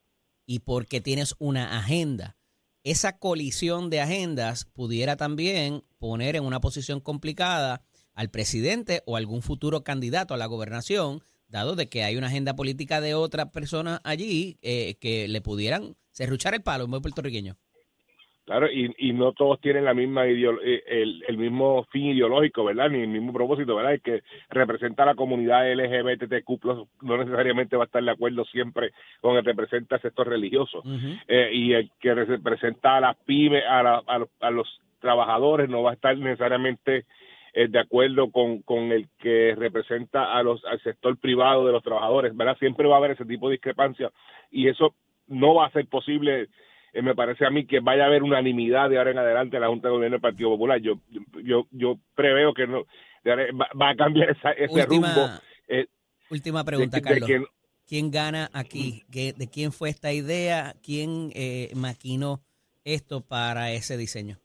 y 0.46 0.60
porque 0.60 1.02
tienes 1.02 1.36
una 1.40 1.78
agenda 1.78 2.38
esa 2.90 3.18
colisión 3.18 3.90
de 3.90 4.00
agendas 4.00 4.64
pudiera 4.64 5.18
también 5.18 5.84
poner 5.98 6.38
en 6.38 6.46
una 6.46 6.62
posición 6.62 7.02
complicada 7.02 7.84
al 8.14 8.30
presidente 8.30 9.04
o 9.06 9.18
algún 9.18 9.42
futuro 9.42 9.84
candidato 9.84 10.34
a 10.34 10.38
la 10.38 10.46
gobernación, 10.46 11.22
dado 11.50 11.76
de 11.76 11.90
que 11.90 12.06
hay 12.06 12.16
una 12.16 12.28
agenda 12.28 12.56
política 12.56 13.02
de 13.02 13.14
otra 13.14 13.52
persona 13.52 14.00
allí 14.06 14.58
eh, 14.62 14.96
que 15.02 15.28
le 15.28 15.42
pudieran 15.42 15.98
serruchar 16.12 16.54
el 16.54 16.64
palo 16.64 16.88
buen 16.88 17.02
puertorriqueño. 17.02 17.58
Claro, 18.48 18.72
y, 18.72 18.96
y 18.98 19.12
no 19.12 19.34
todos 19.34 19.60
tienen 19.60 19.84
la 19.84 19.94
misma 19.94 20.26
eh, 20.26 20.82
el, 20.88 21.22
el, 21.28 21.38
mismo 21.38 21.84
fin 21.92 22.06
ideológico, 22.06 22.64
¿verdad? 22.64 22.90
Ni 22.90 23.02
el 23.02 23.10
mismo 23.10 23.34
propósito, 23.34 23.76
¿verdad? 23.76 23.96
El 23.96 24.02
que 24.02 24.22
representa 24.50 25.04
a 25.04 25.08
la 25.08 25.16
comunidad 25.16 25.70
LGBTQ 25.70 26.64
no 27.02 27.18
necesariamente 27.18 27.76
va 27.76 27.84
a 27.84 27.88
estar 27.88 28.02
de 28.02 28.10
acuerdo 28.10 28.46
siempre 28.46 28.92
con 29.20 29.36
el 29.36 29.44
que 29.44 29.50
representa 29.50 29.96
el 29.98 30.02
sector 30.02 30.30
religioso. 30.30 30.80
Uh 30.80 30.92
-huh. 30.92 31.24
eh, 31.28 31.50
y 31.52 31.74
el 31.74 31.92
que 32.00 32.16
representa 32.16 32.96
a 32.96 33.02
las 33.02 33.18
pymes, 33.26 33.66
a, 33.68 33.84
la, 33.84 34.02
a, 34.08 34.18
los, 34.20 34.30
a 34.40 34.50
los 34.50 34.80
trabajadores, 35.02 35.68
no 35.68 35.84
va 35.84 35.92
a 35.92 35.96
estar 35.96 36.18
necesariamente 36.18 37.04
eh, 37.52 37.68
de 37.68 37.80
acuerdo 37.80 38.32
con, 38.32 38.62
con 38.62 38.94
el 38.94 39.10
que 39.20 39.56
representa 39.58 40.32
a 40.34 40.42
los, 40.42 40.64
al 40.64 40.80
sector 40.84 41.18
privado 41.18 41.66
de 41.66 41.74
los 41.74 41.84
trabajadores, 41.84 42.34
¿verdad? 42.34 42.58
Siempre 42.60 42.88
va 42.88 42.96
a 42.96 43.00
haber 43.00 43.12
ese 43.12 43.26
tipo 43.26 43.50
de 43.50 43.56
discrepancia 43.56 44.10
y 44.52 44.70
eso 44.70 44.96
no 45.28 45.56
va 45.56 45.66
a 45.66 45.72
ser 45.72 45.86
posible 45.88 46.48
eh, 46.98 47.02
me 47.04 47.14
parece 47.14 47.46
a 47.46 47.52
mí 47.52 47.68
que 47.68 47.80
vaya 47.80 48.04
a 48.04 48.08
haber 48.08 48.24
unanimidad 48.24 48.90
de 48.90 48.98
ahora 48.98 49.12
en 49.12 49.20
adelante 49.20 49.58
en 49.58 49.62
la 49.62 49.68
Junta 49.68 49.88
de 49.88 49.94
Gobierno 49.94 50.16
del 50.16 50.22
Partido 50.22 50.50
Popular. 50.50 50.80
Yo 50.80 50.96
yo 51.44 51.68
yo 51.70 52.00
preveo 52.16 52.56
que 52.56 52.66
no 52.66 52.86
va, 53.54 53.68
va 53.80 53.90
a 53.92 53.96
cambiar 53.96 54.32
esa, 54.32 54.52
ese 54.52 54.74
última, 54.74 55.14
rumbo. 55.14 55.30
Eh, 55.68 55.86
última 56.32 56.64
pregunta, 56.64 56.98
de, 56.98 57.04
Carlos. 57.04 57.28
De 57.28 57.40
que, 57.40 57.46
¿Quién 57.88 58.10
gana 58.10 58.50
aquí? 58.52 59.04
¿De 59.10 59.48
quién 59.52 59.72
fue 59.72 59.90
esta 59.90 60.12
idea? 60.12 60.74
¿Quién 60.84 61.32
eh, 61.36 61.72
maquinó 61.76 62.42
esto 62.84 63.22
para 63.22 63.72
ese 63.72 63.96
diseño? 63.96 64.40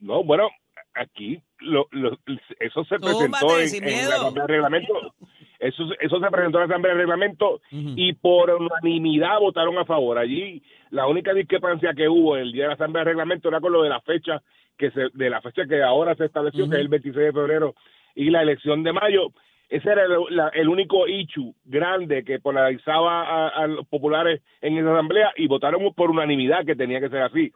No, 0.00 0.24
bueno, 0.24 0.50
aquí 0.94 1.40
lo, 1.60 1.86
lo, 1.92 2.18
eso 2.58 2.84
se 2.84 2.98
presentó 2.98 3.58
en, 3.58 3.88
en, 3.88 4.08
la 4.08 4.46
reglamento. 4.46 5.14
Eso, 5.62 5.84
eso 6.00 6.18
se 6.18 6.30
presentó 6.30 6.58
en 6.58 6.68
la 6.68 6.74
Asamblea 6.74 6.94
de 6.94 7.00
Reglamento 7.00 7.54
uh 7.54 7.60
-huh. 7.70 7.94
y 7.96 8.14
por 8.14 8.50
unanimidad 8.50 9.38
votaron 9.38 9.78
a 9.78 9.84
favor. 9.84 10.18
Allí 10.18 10.60
la 10.90 11.06
única 11.06 11.32
discrepancia 11.32 11.94
que 11.94 12.08
hubo 12.08 12.36
el 12.36 12.50
día 12.50 12.64
de 12.64 12.68
la 12.68 12.74
Asamblea 12.74 13.04
de 13.04 13.10
Reglamento 13.10 13.48
era 13.48 13.60
con 13.60 13.72
lo 13.72 13.82
de 13.82 13.88
la 13.88 14.00
fecha 14.00 14.42
que 14.76 14.90
se, 14.90 15.08
de 15.14 15.30
la 15.30 15.40
fecha 15.40 15.64
que 15.66 15.80
ahora 15.80 16.16
se 16.16 16.24
estableció, 16.24 16.64
uh 16.64 16.66
-huh. 16.66 16.70
que 16.70 16.76
es 16.76 16.82
el 16.82 16.88
26 16.88 17.26
de 17.26 17.32
febrero, 17.32 17.74
y 18.16 18.30
la 18.30 18.42
elección 18.42 18.82
de 18.82 18.92
mayo. 18.92 19.28
Ese 19.68 19.88
era 19.88 20.02
el, 20.04 20.36
la, 20.36 20.48
el 20.48 20.68
único 20.68 21.06
issue 21.06 21.54
grande 21.64 22.24
que 22.24 22.40
polarizaba 22.40 23.22
a, 23.22 23.48
a, 23.48 23.66
los 23.68 23.86
populares 23.86 24.42
en 24.60 24.76
esa 24.76 24.92
asamblea 24.92 25.32
y 25.36 25.46
votaron 25.46 25.94
por 25.94 26.10
unanimidad 26.10 26.66
que 26.66 26.74
tenía 26.76 27.00
que 27.00 27.08
ser 27.08 27.22
así. 27.22 27.52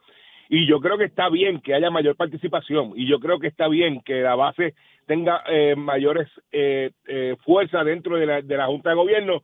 Y 0.49 0.67
yo 0.67 0.79
creo 0.79 0.97
que 0.97 1.05
está 1.05 1.29
bien 1.29 1.59
que 1.61 1.73
haya 1.73 1.89
mayor 1.89 2.15
participación 2.15 2.93
y 2.95 3.07
yo 3.07 3.19
creo 3.19 3.39
que 3.39 3.47
está 3.47 3.67
bien 3.67 4.01
que 4.01 4.21
la 4.21 4.35
base 4.35 4.75
tenga 5.05 5.43
eh, 5.49 5.75
mayores 5.75 6.27
eh, 6.51 6.91
eh, 7.07 7.35
fuerza 7.43 7.83
dentro 7.83 8.17
de 8.17 8.25
la, 8.25 8.41
de 8.41 8.57
la 8.57 8.67
Junta 8.67 8.89
de 8.89 8.95
Gobierno. 8.95 9.43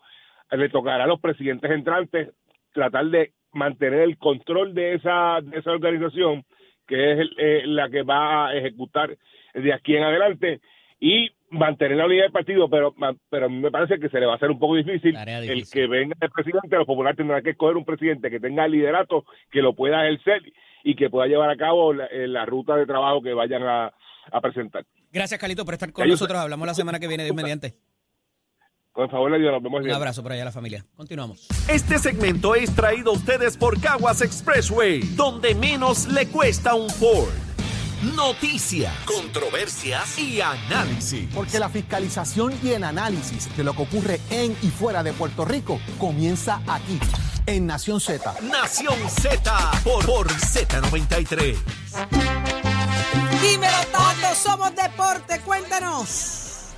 Le 0.52 0.70
tocará 0.70 1.06
a 1.06 1.08
los 1.08 1.20
presidentes 1.20 1.72
entrantes 1.72 2.30
tratar 2.74 3.06
de 3.08 3.32
mantener 3.54 4.02
el 4.02 4.18
control 4.18 4.74
de 4.74 4.96
esa, 4.96 5.40
de 5.42 5.60
esa 5.60 5.72
organización 5.72 6.44
que 6.88 7.14
es 7.14 7.20
el, 7.20 7.36
eh, 7.38 7.64
la 7.66 7.90
que 7.90 8.04
va 8.04 8.48
a 8.48 8.56
ejecutar 8.56 9.16
de 9.54 9.74
aquí 9.74 9.96
en 9.96 10.04
adelante 10.04 10.60
y 11.00 11.30
mantener 11.50 11.98
la 11.98 12.06
unidad 12.06 12.24
del 12.24 12.32
partido, 12.32 12.70
pero 12.70 12.96
pero 13.30 13.50
me 13.50 13.70
parece 13.70 14.00
que 14.00 14.10
se 14.10 14.20
le 14.20 14.26
va 14.26 14.34
a 14.34 14.36
hacer 14.38 14.50
un 14.50 14.60
poco 14.60 14.76
difícil, 14.76 15.12
difícil. 15.14 15.52
el 15.52 15.64
que 15.72 15.88
venga 15.88 16.16
el 16.20 16.32
presidente, 16.32 16.76
los 16.76 16.88
populares 16.88 17.18
tendrán 17.18 17.44
que 17.44 17.52
escoger 17.52 17.78
un 17.78 17.86
presidente 17.86 18.30
que 18.30 18.40
tenga 18.40 18.68
liderato, 18.68 19.26
que 19.52 19.62
lo 19.62 19.74
pueda 19.74 20.08
ejercer 20.08 20.42
y 20.84 20.96
que 20.96 21.10
pueda 21.10 21.28
llevar 21.28 21.50
a 21.50 21.56
cabo 21.56 21.94
la, 21.94 22.06
eh, 22.08 22.28
la 22.28 22.46
ruta 22.46 22.76
de 22.76 22.86
trabajo 22.86 23.22
que 23.22 23.34
vayan 23.34 23.64
a, 23.64 23.94
a, 24.32 24.42
presentar. 24.42 24.86
Gracias, 25.12 25.40
Carlito, 25.40 25.64
por 25.66 25.74
estar 25.74 25.92
con 25.92 26.08
nosotros. 26.08 26.38
Hablamos 26.40 26.68
la 26.68 26.74
semana 26.74 27.00
que 27.00 27.08
viene, 27.08 27.24
Dios 27.24 27.36
mediante. 27.36 27.76
Con 28.92 29.10
favor 29.10 29.36
Dios, 29.40 29.52
nos 29.52 29.64
vemos 29.64 29.80
Un 29.80 29.86
bien. 29.86 29.96
abrazo 29.96 30.22
por 30.22 30.34
allá 30.34 30.44
a 30.44 30.46
la 30.46 30.52
familia. 30.52 30.86
Continuamos. 30.96 31.48
Este 31.68 31.98
segmento 31.98 32.54
es 32.54 32.76
traído 32.76 33.10
a 33.10 33.14
ustedes 33.16 33.58
por 33.58 33.82
Caguas 33.82 34.22
Expressway, 34.22 35.00
donde 35.16 35.56
menos 35.56 36.08
le 36.10 36.28
cuesta 36.28 36.76
un 36.76 36.90
Ford. 36.92 37.34
Noticias, 38.16 38.94
controversias 39.06 40.20
y 40.20 40.42
análisis. 40.42 41.28
Porque 41.34 41.58
la 41.58 41.70
fiscalización 41.70 42.54
y 42.62 42.72
el 42.72 42.84
análisis 42.84 43.56
de 43.56 43.64
lo 43.64 43.74
que 43.74 43.82
ocurre 43.84 44.20
en 44.30 44.52
y 44.62 44.68
fuera 44.68 45.02
de 45.02 45.14
Puerto 45.14 45.46
Rico 45.46 45.80
comienza 45.98 46.62
aquí, 46.68 47.00
en 47.46 47.68
Nación 47.68 48.00
Z. 48.00 48.34
Nación 48.44 48.96
Z 49.10 49.52
por, 49.84 50.06
por 50.06 50.28
Z93. 50.28 51.58
Dímelo, 53.42 53.78
Tato, 53.92 54.36
somos 54.36 54.76
deporte, 54.76 55.40
cuéntanos. 55.46 56.74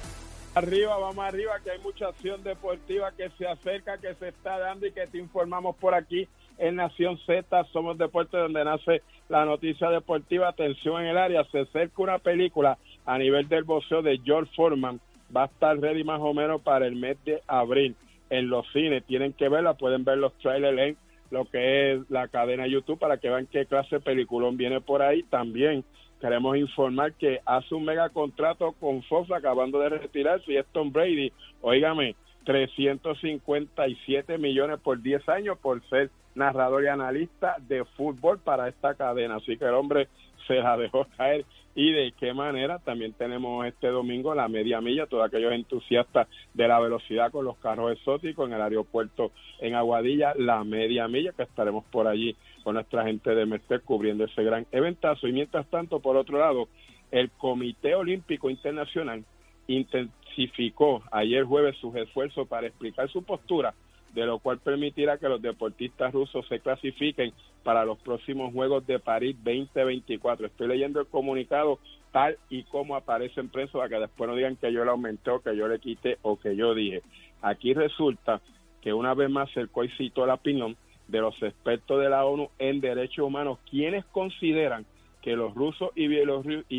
Arriba, 0.55 0.98
vamos 0.98 1.25
arriba, 1.25 1.53
que 1.63 1.72
hay 1.72 1.79
mucha 1.79 2.07
acción 2.07 2.41
deportiva 2.43 3.12
que 3.12 3.29
se 3.38 3.45
acerca, 3.48 3.98
que 3.98 4.15
se 4.15 4.29
está 4.29 4.57
dando 4.57 4.88
y 4.88 4.91
que 4.91 5.05
te 5.07 5.17
informamos 5.17 5.75
por 5.75 5.93
aquí 5.93 6.27
en 6.57 6.77
Nación 6.77 7.19
Z. 7.25 7.65
Somos 7.74 7.98
Deporte, 7.98 8.38
donde 8.38 8.63
nace 8.63 9.01
la 9.27 9.45
noticia 9.45 9.89
deportiva. 9.89 10.48
Atención 10.48 11.01
en 11.01 11.07
el 11.07 11.17
área, 11.17 11.43
se 11.51 11.60
acerca 11.60 12.01
una 12.01 12.19
película 12.19 12.77
a 13.05 13.17
nivel 13.17 13.50
del 13.50 13.65
boxeo 13.65 14.01
de 14.01 14.19
George 14.24 14.51
Foreman. 14.55 15.01
Va 15.36 15.43
a 15.43 15.48
estar 15.48 15.77
ready 15.77 16.03
más 16.03 16.22
o 16.22 16.34
menos 16.34 16.62
para 16.62 16.88
el 16.88 16.95
mes 16.95 17.17
de 17.25 17.41
abril 17.48 17.95
en 18.29 18.50
los 18.50 18.65
cines. 18.72 19.03
Tienen 19.05 19.34
que 19.34 19.50
verla, 19.50 19.75
pueden 19.75 20.03
ver 20.03 20.17
los 20.17 20.34
trailers 20.39 20.77
en 20.79 20.98
lo 21.32 21.46
que 21.46 21.94
es 21.94 22.10
la 22.10 22.27
cadena 22.27 22.67
YouTube 22.67 23.00
para 23.00 23.17
que 23.17 23.29
vean 23.29 23.48
qué 23.48 23.65
clase 23.65 23.96
de 23.96 24.01
peliculón 24.01 24.58
viene 24.58 24.82
por 24.82 25.01
ahí. 25.01 25.24
También 25.24 25.84
queremos 26.22 26.58
informar 26.58 27.13
que 27.13 27.39
hace 27.46 27.75
un 27.75 27.86
mega 27.86 28.10
contrato 28.10 28.74
con 28.79 29.03
Fox 29.03 29.32
acabando 29.32 29.79
de 29.79 29.89
retirarse 29.89 30.51
y 30.51 30.58
es 30.58 30.65
Tom 30.72 30.91
Brady. 30.91 31.32
Óigame, 31.62 32.15
357 32.46 34.38
millones 34.38 34.79
por 34.79 35.01
10 35.01 35.27
años 35.29 35.58
por 35.60 35.82
ser 35.89 36.10
narrador 36.36 36.84
y 36.84 36.88
analista 36.88 37.56
de 37.68 37.86
fútbol 37.86 38.39
para 38.39 38.68
esta 38.68 38.94
cadena. 38.96 39.38
Así 39.38 39.58
que 39.58 39.65
el 39.65 39.74
hombre 39.74 40.08
se 40.48 40.56
la 40.56 40.77
dejó 40.77 41.08
caer. 41.18 41.46
Y 41.77 41.92
de 41.92 42.13
qué 42.18 42.34
manera 42.34 42.80
también 42.80 43.12
tenemos 43.13 43.65
este 43.65 43.88
domingo 43.88 44.34
la 44.34 44.48
media 44.48 44.80
milla, 44.80 45.08
todos 45.08 45.25
aquellos 45.25 45.51
entusiastas 45.51 46.30
de 46.54 46.68
la 46.70 46.80
velocidad 46.80 47.32
con 47.32 47.44
los 47.44 47.58
carros 47.58 47.92
exóticos 47.92 48.48
en 48.48 48.54
el 48.54 48.62
aeropuerto 48.62 49.32
en 49.60 49.75
Aguadilla, 49.75 50.34
la 50.38 50.63
media 50.63 51.10
milla, 51.10 51.34
que 51.34 51.44
estaremos 51.44 51.84
por 51.86 52.08
allí 52.08 52.34
con 52.63 52.75
nuestra 52.75 53.04
gente 53.04 53.36
de 53.36 53.46
Merced 53.46 53.82
cubriendo 53.84 54.24
ese 54.24 54.42
gran 54.44 54.65
eventazo. 54.72 55.27
Y 55.27 55.34
mientras 55.34 55.68
tanto, 55.68 56.00
por 56.00 56.15
otro 56.15 56.39
lado, 56.39 56.70
el 57.12 57.30
Comité 57.32 57.94
Olímpico 57.94 58.50
Internacional 58.50 59.25
intensificó 59.68 61.04
ayer 61.12 61.44
jueves 61.44 61.75
sus 61.77 61.94
esfuerzos 61.96 62.48
para 62.48 62.68
explicar 62.68 63.10
su 63.10 63.24
postura 63.24 63.74
de 64.15 64.25
lo 64.25 64.39
cual 64.39 64.60
permitirá 64.60 65.17
que 65.17 65.27
los 65.27 65.41
deportistas 65.41 66.13
rusos 66.13 66.48
se 66.48 66.62
clasifiquen 66.62 67.34
para 67.63 67.84
los 67.84 68.00
próximos 68.00 68.53
Juegos 68.53 68.88
de 68.88 68.98
París 68.98 69.36
2024. 69.43 70.48
Estoy 70.48 70.69
leyendo 70.69 71.01
el 71.01 71.07
comunicado 71.07 71.79
tal 72.13 72.38
y 72.50 72.63
como 72.63 72.95
aparece 72.95 73.41
en 73.41 73.50
prensa 73.50 73.74
para 73.74 73.89
que 73.89 74.00
después 74.00 74.29
no 74.29 74.38
digan 74.38 74.55
que 74.55 74.72
yo 74.72 74.86
le 74.86 74.91
aumenté 74.91 75.31
o 75.31 75.41
que 75.41 75.55
yo 75.57 75.67
le 75.67 75.79
quité 75.79 76.17
o 76.22 76.39
que 76.39 76.55
yo 76.55 76.74
dije. 76.74 77.01
Aquí 77.41 77.74
resulta 77.74 78.39
que 78.81 78.93
una 78.93 79.13
vez 79.13 79.29
más 79.29 79.50
el 79.57 79.69
COI 79.69 79.89
citó 79.98 80.25
la 80.25 80.36
opinión 80.36 80.77
de 81.10 81.19
los 81.19 81.36
expertos 81.43 82.00
de 82.00 82.10
la 82.10 82.25
ONU 82.25 82.50
en 82.57 82.79
derechos 82.79 83.25
humanos, 83.25 83.60
quienes 83.69 84.05
consideran 84.05 84.86
que 85.25 85.36
los 85.36 85.55
rusos 85.55 85.89
y 85.96 86.08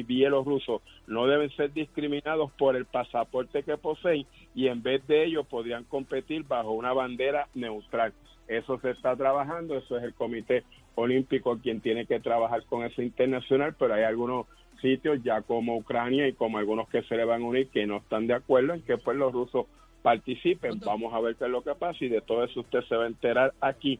bielorrusos 0.04 0.80
no 1.08 1.26
deben 1.26 1.50
ser 1.56 1.72
discriminados 1.72 2.52
por 2.52 2.76
el 2.76 2.84
pasaporte 2.84 3.64
que 3.64 3.76
poseen 3.76 4.24
y 4.54 4.68
en 4.68 4.84
vez 4.84 5.04
de 5.08 5.24
ello 5.24 5.42
podrían 5.42 5.82
competir 5.82 6.44
bajo 6.44 6.70
una 6.70 6.92
bandera 6.92 7.48
neutral. 7.54 8.12
Eso 8.46 8.78
se 8.78 8.92
está 8.92 9.16
trabajando, 9.16 9.76
eso 9.76 9.98
es 9.98 10.04
el 10.04 10.14
Comité 10.14 10.62
Olímpico 10.94 11.58
quien 11.58 11.80
tiene 11.80 12.06
que 12.06 12.20
trabajar 12.20 12.62
con 12.66 12.84
eso 12.84 13.02
internacional, 13.02 13.74
pero 13.76 13.94
hay 13.94 14.04
algunos 14.04 14.46
sitios 14.80 15.20
ya 15.24 15.42
como 15.42 15.76
Ucrania 15.76 16.28
y 16.28 16.32
como 16.32 16.58
algunos 16.58 16.88
que 16.88 17.02
se 17.02 17.16
le 17.16 17.24
van 17.24 17.42
a 17.42 17.46
unir 17.46 17.66
que 17.70 17.84
no 17.84 17.96
están 17.96 18.28
de 18.28 18.34
acuerdo 18.34 18.74
en 18.74 18.82
que 18.82 18.96
pues 18.96 19.16
los 19.16 19.32
rusos 19.32 19.66
participen. 20.02 20.78
Vamos 20.84 21.12
a 21.12 21.20
ver 21.20 21.34
qué 21.34 21.46
es 21.46 21.50
lo 21.50 21.64
que 21.64 21.74
pasa 21.74 22.04
y 22.04 22.08
de 22.08 22.20
todo 22.20 22.44
eso 22.44 22.60
usted 22.60 22.82
se 22.82 22.94
va 22.94 23.04
a 23.04 23.08
enterar 23.08 23.54
aquí 23.60 23.98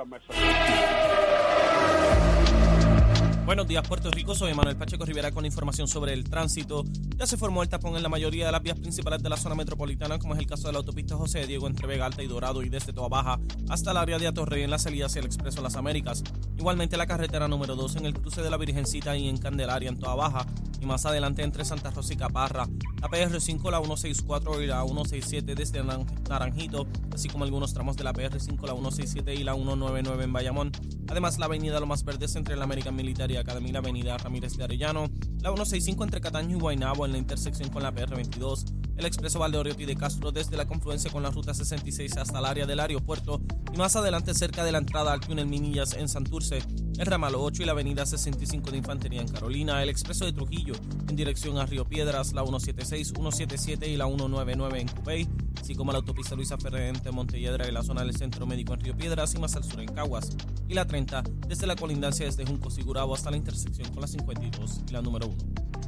Buenos 3.46 3.68
días, 3.68 3.86
Puerto 3.86 4.10
Rico. 4.10 4.34
Soy 4.34 4.52
Manuel 4.54 4.76
Pacheco 4.76 5.04
Rivera 5.04 5.30
con 5.30 5.46
información 5.46 5.86
sobre 5.86 6.12
el 6.12 6.24
tránsito. 6.24 6.82
Ya 7.16 7.28
se 7.28 7.36
formó 7.36 7.62
el 7.62 7.68
tapón 7.68 7.94
en 7.94 8.02
la 8.02 8.08
mayoría 8.08 8.46
de 8.46 8.50
las 8.50 8.60
vías 8.60 8.76
principales 8.76 9.22
de 9.22 9.28
la 9.28 9.36
zona 9.36 9.54
metropolitana, 9.54 10.18
como 10.18 10.34
es 10.34 10.40
el 10.40 10.48
caso 10.48 10.66
de 10.66 10.72
la 10.72 10.80
autopista 10.80 11.14
José 11.14 11.46
Diego 11.46 11.68
entre 11.68 11.86
Vega 11.86 12.06
Alta 12.06 12.24
y 12.24 12.26
Dorado 12.26 12.64
y 12.64 12.70
desde 12.70 12.92
Toa 12.92 13.08
Baja 13.08 13.38
hasta 13.68 13.92
el 13.92 13.98
área 13.98 14.18
de 14.18 14.26
Atorrey 14.26 14.64
en 14.64 14.70
la 14.70 14.80
salida 14.80 15.06
hacia 15.06 15.20
el 15.20 15.26
Expreso 15.26 15.62
Las 15.62 15.76
Américas. 15.76 16.24
Igualmente 16.58 16.96
la 16.96 17.06
carretera 17.06 17.46
número 17.46 17.76
2 17.76 17.94
en 17.96 18.06
el 18.06 18.14
cruce 18.14 18.42
de 18.42 18.50
la 18.50 18.56
Virgencita 18.56 19.16
y 19.16 19.28
en 19.28 19.36
Candelaria 19.36 19.90
en 19.90 20.00
Toa 20.00 20.16
Baja 20.16 20.44
y 20.80 20.86
más 20.86 21.06
adelante 21.06 21.44
entre 21.44 21.64
Santa 21.64 21.92
Rosa 21.92 22.14
y 22.14 22.16
Caparra. 22.16 22.66
La 23.08 23.12
PR5, 23.12 23.70
la 23.70 23.78
164 23.78 24.62
y 24.62 24.66
la 24.66 24.82
167 24.82 25.54
desde 25.54 25.80
Naranjito, 26.28 26.88
así 27.14 27.28
como 27.28 27.44
algunos 27.44 27.72
tramos 27.72 27.96
de 27.96 28.02
la 28.02 28.12
PR5, 28.12 28.60
la 28.66 28.72
167 28.72 29.32
y 29.32 29.44
la 29.44 29.54
199 29.54 30.24
en 30.24 30.32
Bayamón. 30.32 30.72
Además, 31.06 31.38
la 31.38 31.46
avenida 31.46 31.78
Lo 31.78 31.86
Más 31.86 32.02
Verdes 32.02 32.34
entre 32.34 32.56
la 32.56 32.64
American 32.64 32.96
Military 32.96 33.36
y 33.36 33.70
la 33.70 33.78
avenida 33.78 34.18
Ramírez 34.18 34.56
de 34.56 34.64
Arellano, 34.64 35.02
la 35.40 35.50
165 35.50 36.02
entre 36.02 36.20
Cataño 36.20 36.56
y 36.56 36.60
Guaynabo 36.60 37.06
en 37.06 37.12
la 37.12 37.18
intersección 37.18 37.70
con 37.70 37.84
la 37.84 37.94
PR22, 37.94 38.64
el 38.96 39.04
expreso 39.04 39.38
Valdeoriotti 39.38 39.84
de 39.84 39.96
Castro 39.96 40.32
desde 40.32 40.56
la 40.56 40.66
confluencia 40.66 41.10
con 41.10 41.22
la 41.22 41.30
ruta 41.30 41.54
66 41.54 42.16
hasta 42.16 42.38
el 42.38 42.44
área 42.44 42.66
del 42.66 42.80
aeropuerto 42.80 43.40
y 43.72 43.76
más 43.76 43.96
adelante 43.96 44.34
cerca 44.34 44.64
de 44.64 44.72
la 44.72 44.78
entrada 44.78 45.12
al 45.12 45.20
túnel 45.20 45.46
Minillas 45.46 45.94
en 45.94 46.08
Santurce, 46.08 46.62
el 46.98 47.06
ramal 47.06 47.34
8 47.36 47.62
y 47.62 47.66
la 47.66 47.72
avenida 47.72 48.06
65 48.06 48.70
de 48.70 48.78
Infantería 48.78 49.20
en 49.20 49.28
Carolina, 49.28 49.82
el 49.82 49.88
expreso 49.88 50.24
de 50.24 50.32
Trujillo 50.32 50.74
en 51.08 51.16
dirección 51.16 51.58
a 51.58 51.66
Río 51.66 51.84
Piedras, 51.84 52.32
la 52.32 52.42
176, 52.42 53.08
177 53.08 53.88
y 53.88 53.96
la 53.96 54.06
199 54.06 54.80
en 54.80 54.88
Cupey, 54.88 55.28
así 55.60 55.74
como 55.74 55.92
la 55.92 55.98
autopista 55.98 56.34
Luisa 56.34 56.56
Ferrer 56.56 56.94
entre 56.94 57.12
Montelledra 57.12 57.68
y 57.68 57.72
la 57.72 57.82
zona 57.82 58.02
del 58.02 58.16
Centro 58.16 58.46
Médico 58.46 58.74
en 58.74 58.80
Río 58.80 58.96
Piedras 58.96 59.34
y 59.34 59.38
más 59.38 59.56
al 59.56 59.64
sur 59.64 59.80
en 59.80 59.92
Caguas, 59.92 60.30
y 60.68 60.74
la 60.74 60.86
30 60.86 61.22
desde 61.46 61.66
la 61.66 61.76
colindancia 61.76 62.26
desde 62.26 62.46
Junco 62.46 62.70
Sigurabo 62.70 63.14
hasta 63.14 63.30
la 63.30 63.36
intersección 63.36 63.90
con 63.90 64.00
la 64.00 64.06
52 64.06 64.80
y 64.88 64.92
la 64.92 65.02
número 65.02 65.26
1. 65.26 65.36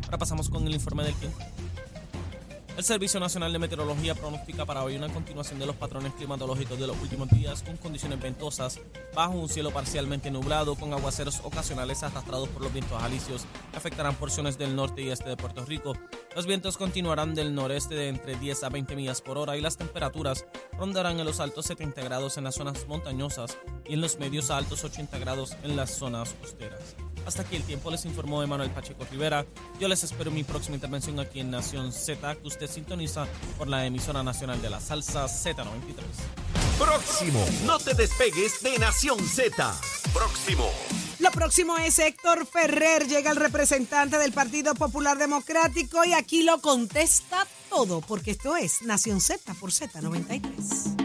Ahora 0.04 0.18
pasamos 0.18 0.48
con 0.48 0.66
el 0.66 0.74
informe 0.74 1.04
del 1.04 1.14
tiempo. 1.14 1.38
El 2.78 2.84
Servicio 2.84 3.18
Nacional 3.18 3.52
de 3.52 3.58
Meteorología 3.58 4.14
pronostica 4.14 4.64
para 4.64 4.84
hoy 4.84 4.94
una 4.94 5.08
continuación 5.08 5.58
de 5.58 5.66
los 5.66 5.74
patrones 5.74 6.12
climatológicos 6.12 6.78
de 6.78 6.86
los 6.86 6.96
últimos 7.02 7.28
días 7.28 7.64
con 7.64 7.76
condiciones 7.76 8.20
ventosas, 8.20 8.78
bajo 9.16 9.32
un 9.32 9.48
cielo 9.48 9.72
parcialmente 9.72 10.30
nublado, 10.30 10.76
con 10.76 10.92
aguaceros 10.92 11.40
ocasionales 11.42 12.04
arrastrados 12.04 12.48
por 12.50 12.62
los 12.62 12.72
vientos 12.72 13.02
alisios 13.02 13.46
que 13.72 13.78
afectarán 13.78 14.14
porciones 14.14 14.58
del 14.58 14.76
norte 14.76 15.02
y 15.02 15.08
este 15.08 15.28
de 15.28 15.36
Puerto 15.36 15.64
Rico. 15.64 15.94
Los 16.36 16.46
vientos 16.46 16.76
continuarán 16.76 17.34
del 17.34 17.52
noreste 17.52 17.96
de 17.96 18.10
entre 18.10 18.38
10 18.38 18.62
a 18.62 18.68
20 18.68 18.94
millas 18.94 19.22
por 19.22 19.38
hora 19.38 19.56
y 19.56 19.60
las 19.60 19.76
temperaturas 19.76 20.46
rondarán 20.78 21.18
en 21.18 21.26
los 21.26 21.40
altos 21.40 21.66
70 21.66 22.00
grados 22.04 22.38
en 22.38 22.44
las 22.44 22.54
zonas 22.54 22.86
montañosas 22.86 23.58
y 23.88 23.94
en 23.94 24.00
los 24.02 24.20
medios 24.20 24.52
a 24.52 24.56
altos 24.56 24.84
80 24.84 25.18
grados 25.18 25.56
en 25.64 25.74
las 25.74 25.90
zonas 25.90 26.32
costeras. 26.40 26.94
Hasta 27.28 27.42
aquí 27.42 27.56
el 27.56 27.62
tiempo, 27.62 27.90
les 27.90 28.06
informó 28.06 28.42
Emanuel 28.42 28.70
Pacheco 28.70 29.04
Rivera. 29.10 29.44
Yo 29.78 29.86
les 29.86 30.02
espero 30.02 30.30
mi 30.30 30.44
próxima 30.44 30.76
intervención 30.76 31.20
aquí 31.20 31.40
en 31.40 31.50
Nación 31.50 31.92
Z, 31.92 32.36
que 32.36 32.48
usted 32.48 32.70
sintoniza 32.70 33.26
por 33.58 33.68
la 33.68 33.84
emisora 33.84 34.22
nacional 34.22 34.62
de 34.62 34.70
la 34.70 34.80
salsa 34.80 35.26
Z93. 35.26 35.66
Próximo, 36.78 37.44
no 37.66 37.78
te 37.78 37.92
despegues 37.92 38.62
de 38.62 38.78
Nación 38.78 39.20
Z. 39.20 39.78
Próximo. 40.14 40.70
Lo 41.18 41.30
próximo 41.30 41.76
es 41.76 41.98
Héctor 41.98 42.46
Ferrer, 42.46 43.06
llega 43.06 43.30
el 43.30 43.36
representante 43.36 44.16
del 44.16 44.32
Partido 44.32 44.74
Popular 44.74 45.18
Democrático 45.18 46.02
y 46.06 46.14
aquí 46.14 46.44
lo 46.44 46.62
contesta 46.62 47.46
todo, 47.68 48.00
porque 48.00 48.30
esto 48.30 48.56
es 48.56 48.80
Nación 48.80 49.20
Z 49.20 49.52
por 49.60 49.70
Z93. 49.70 50.97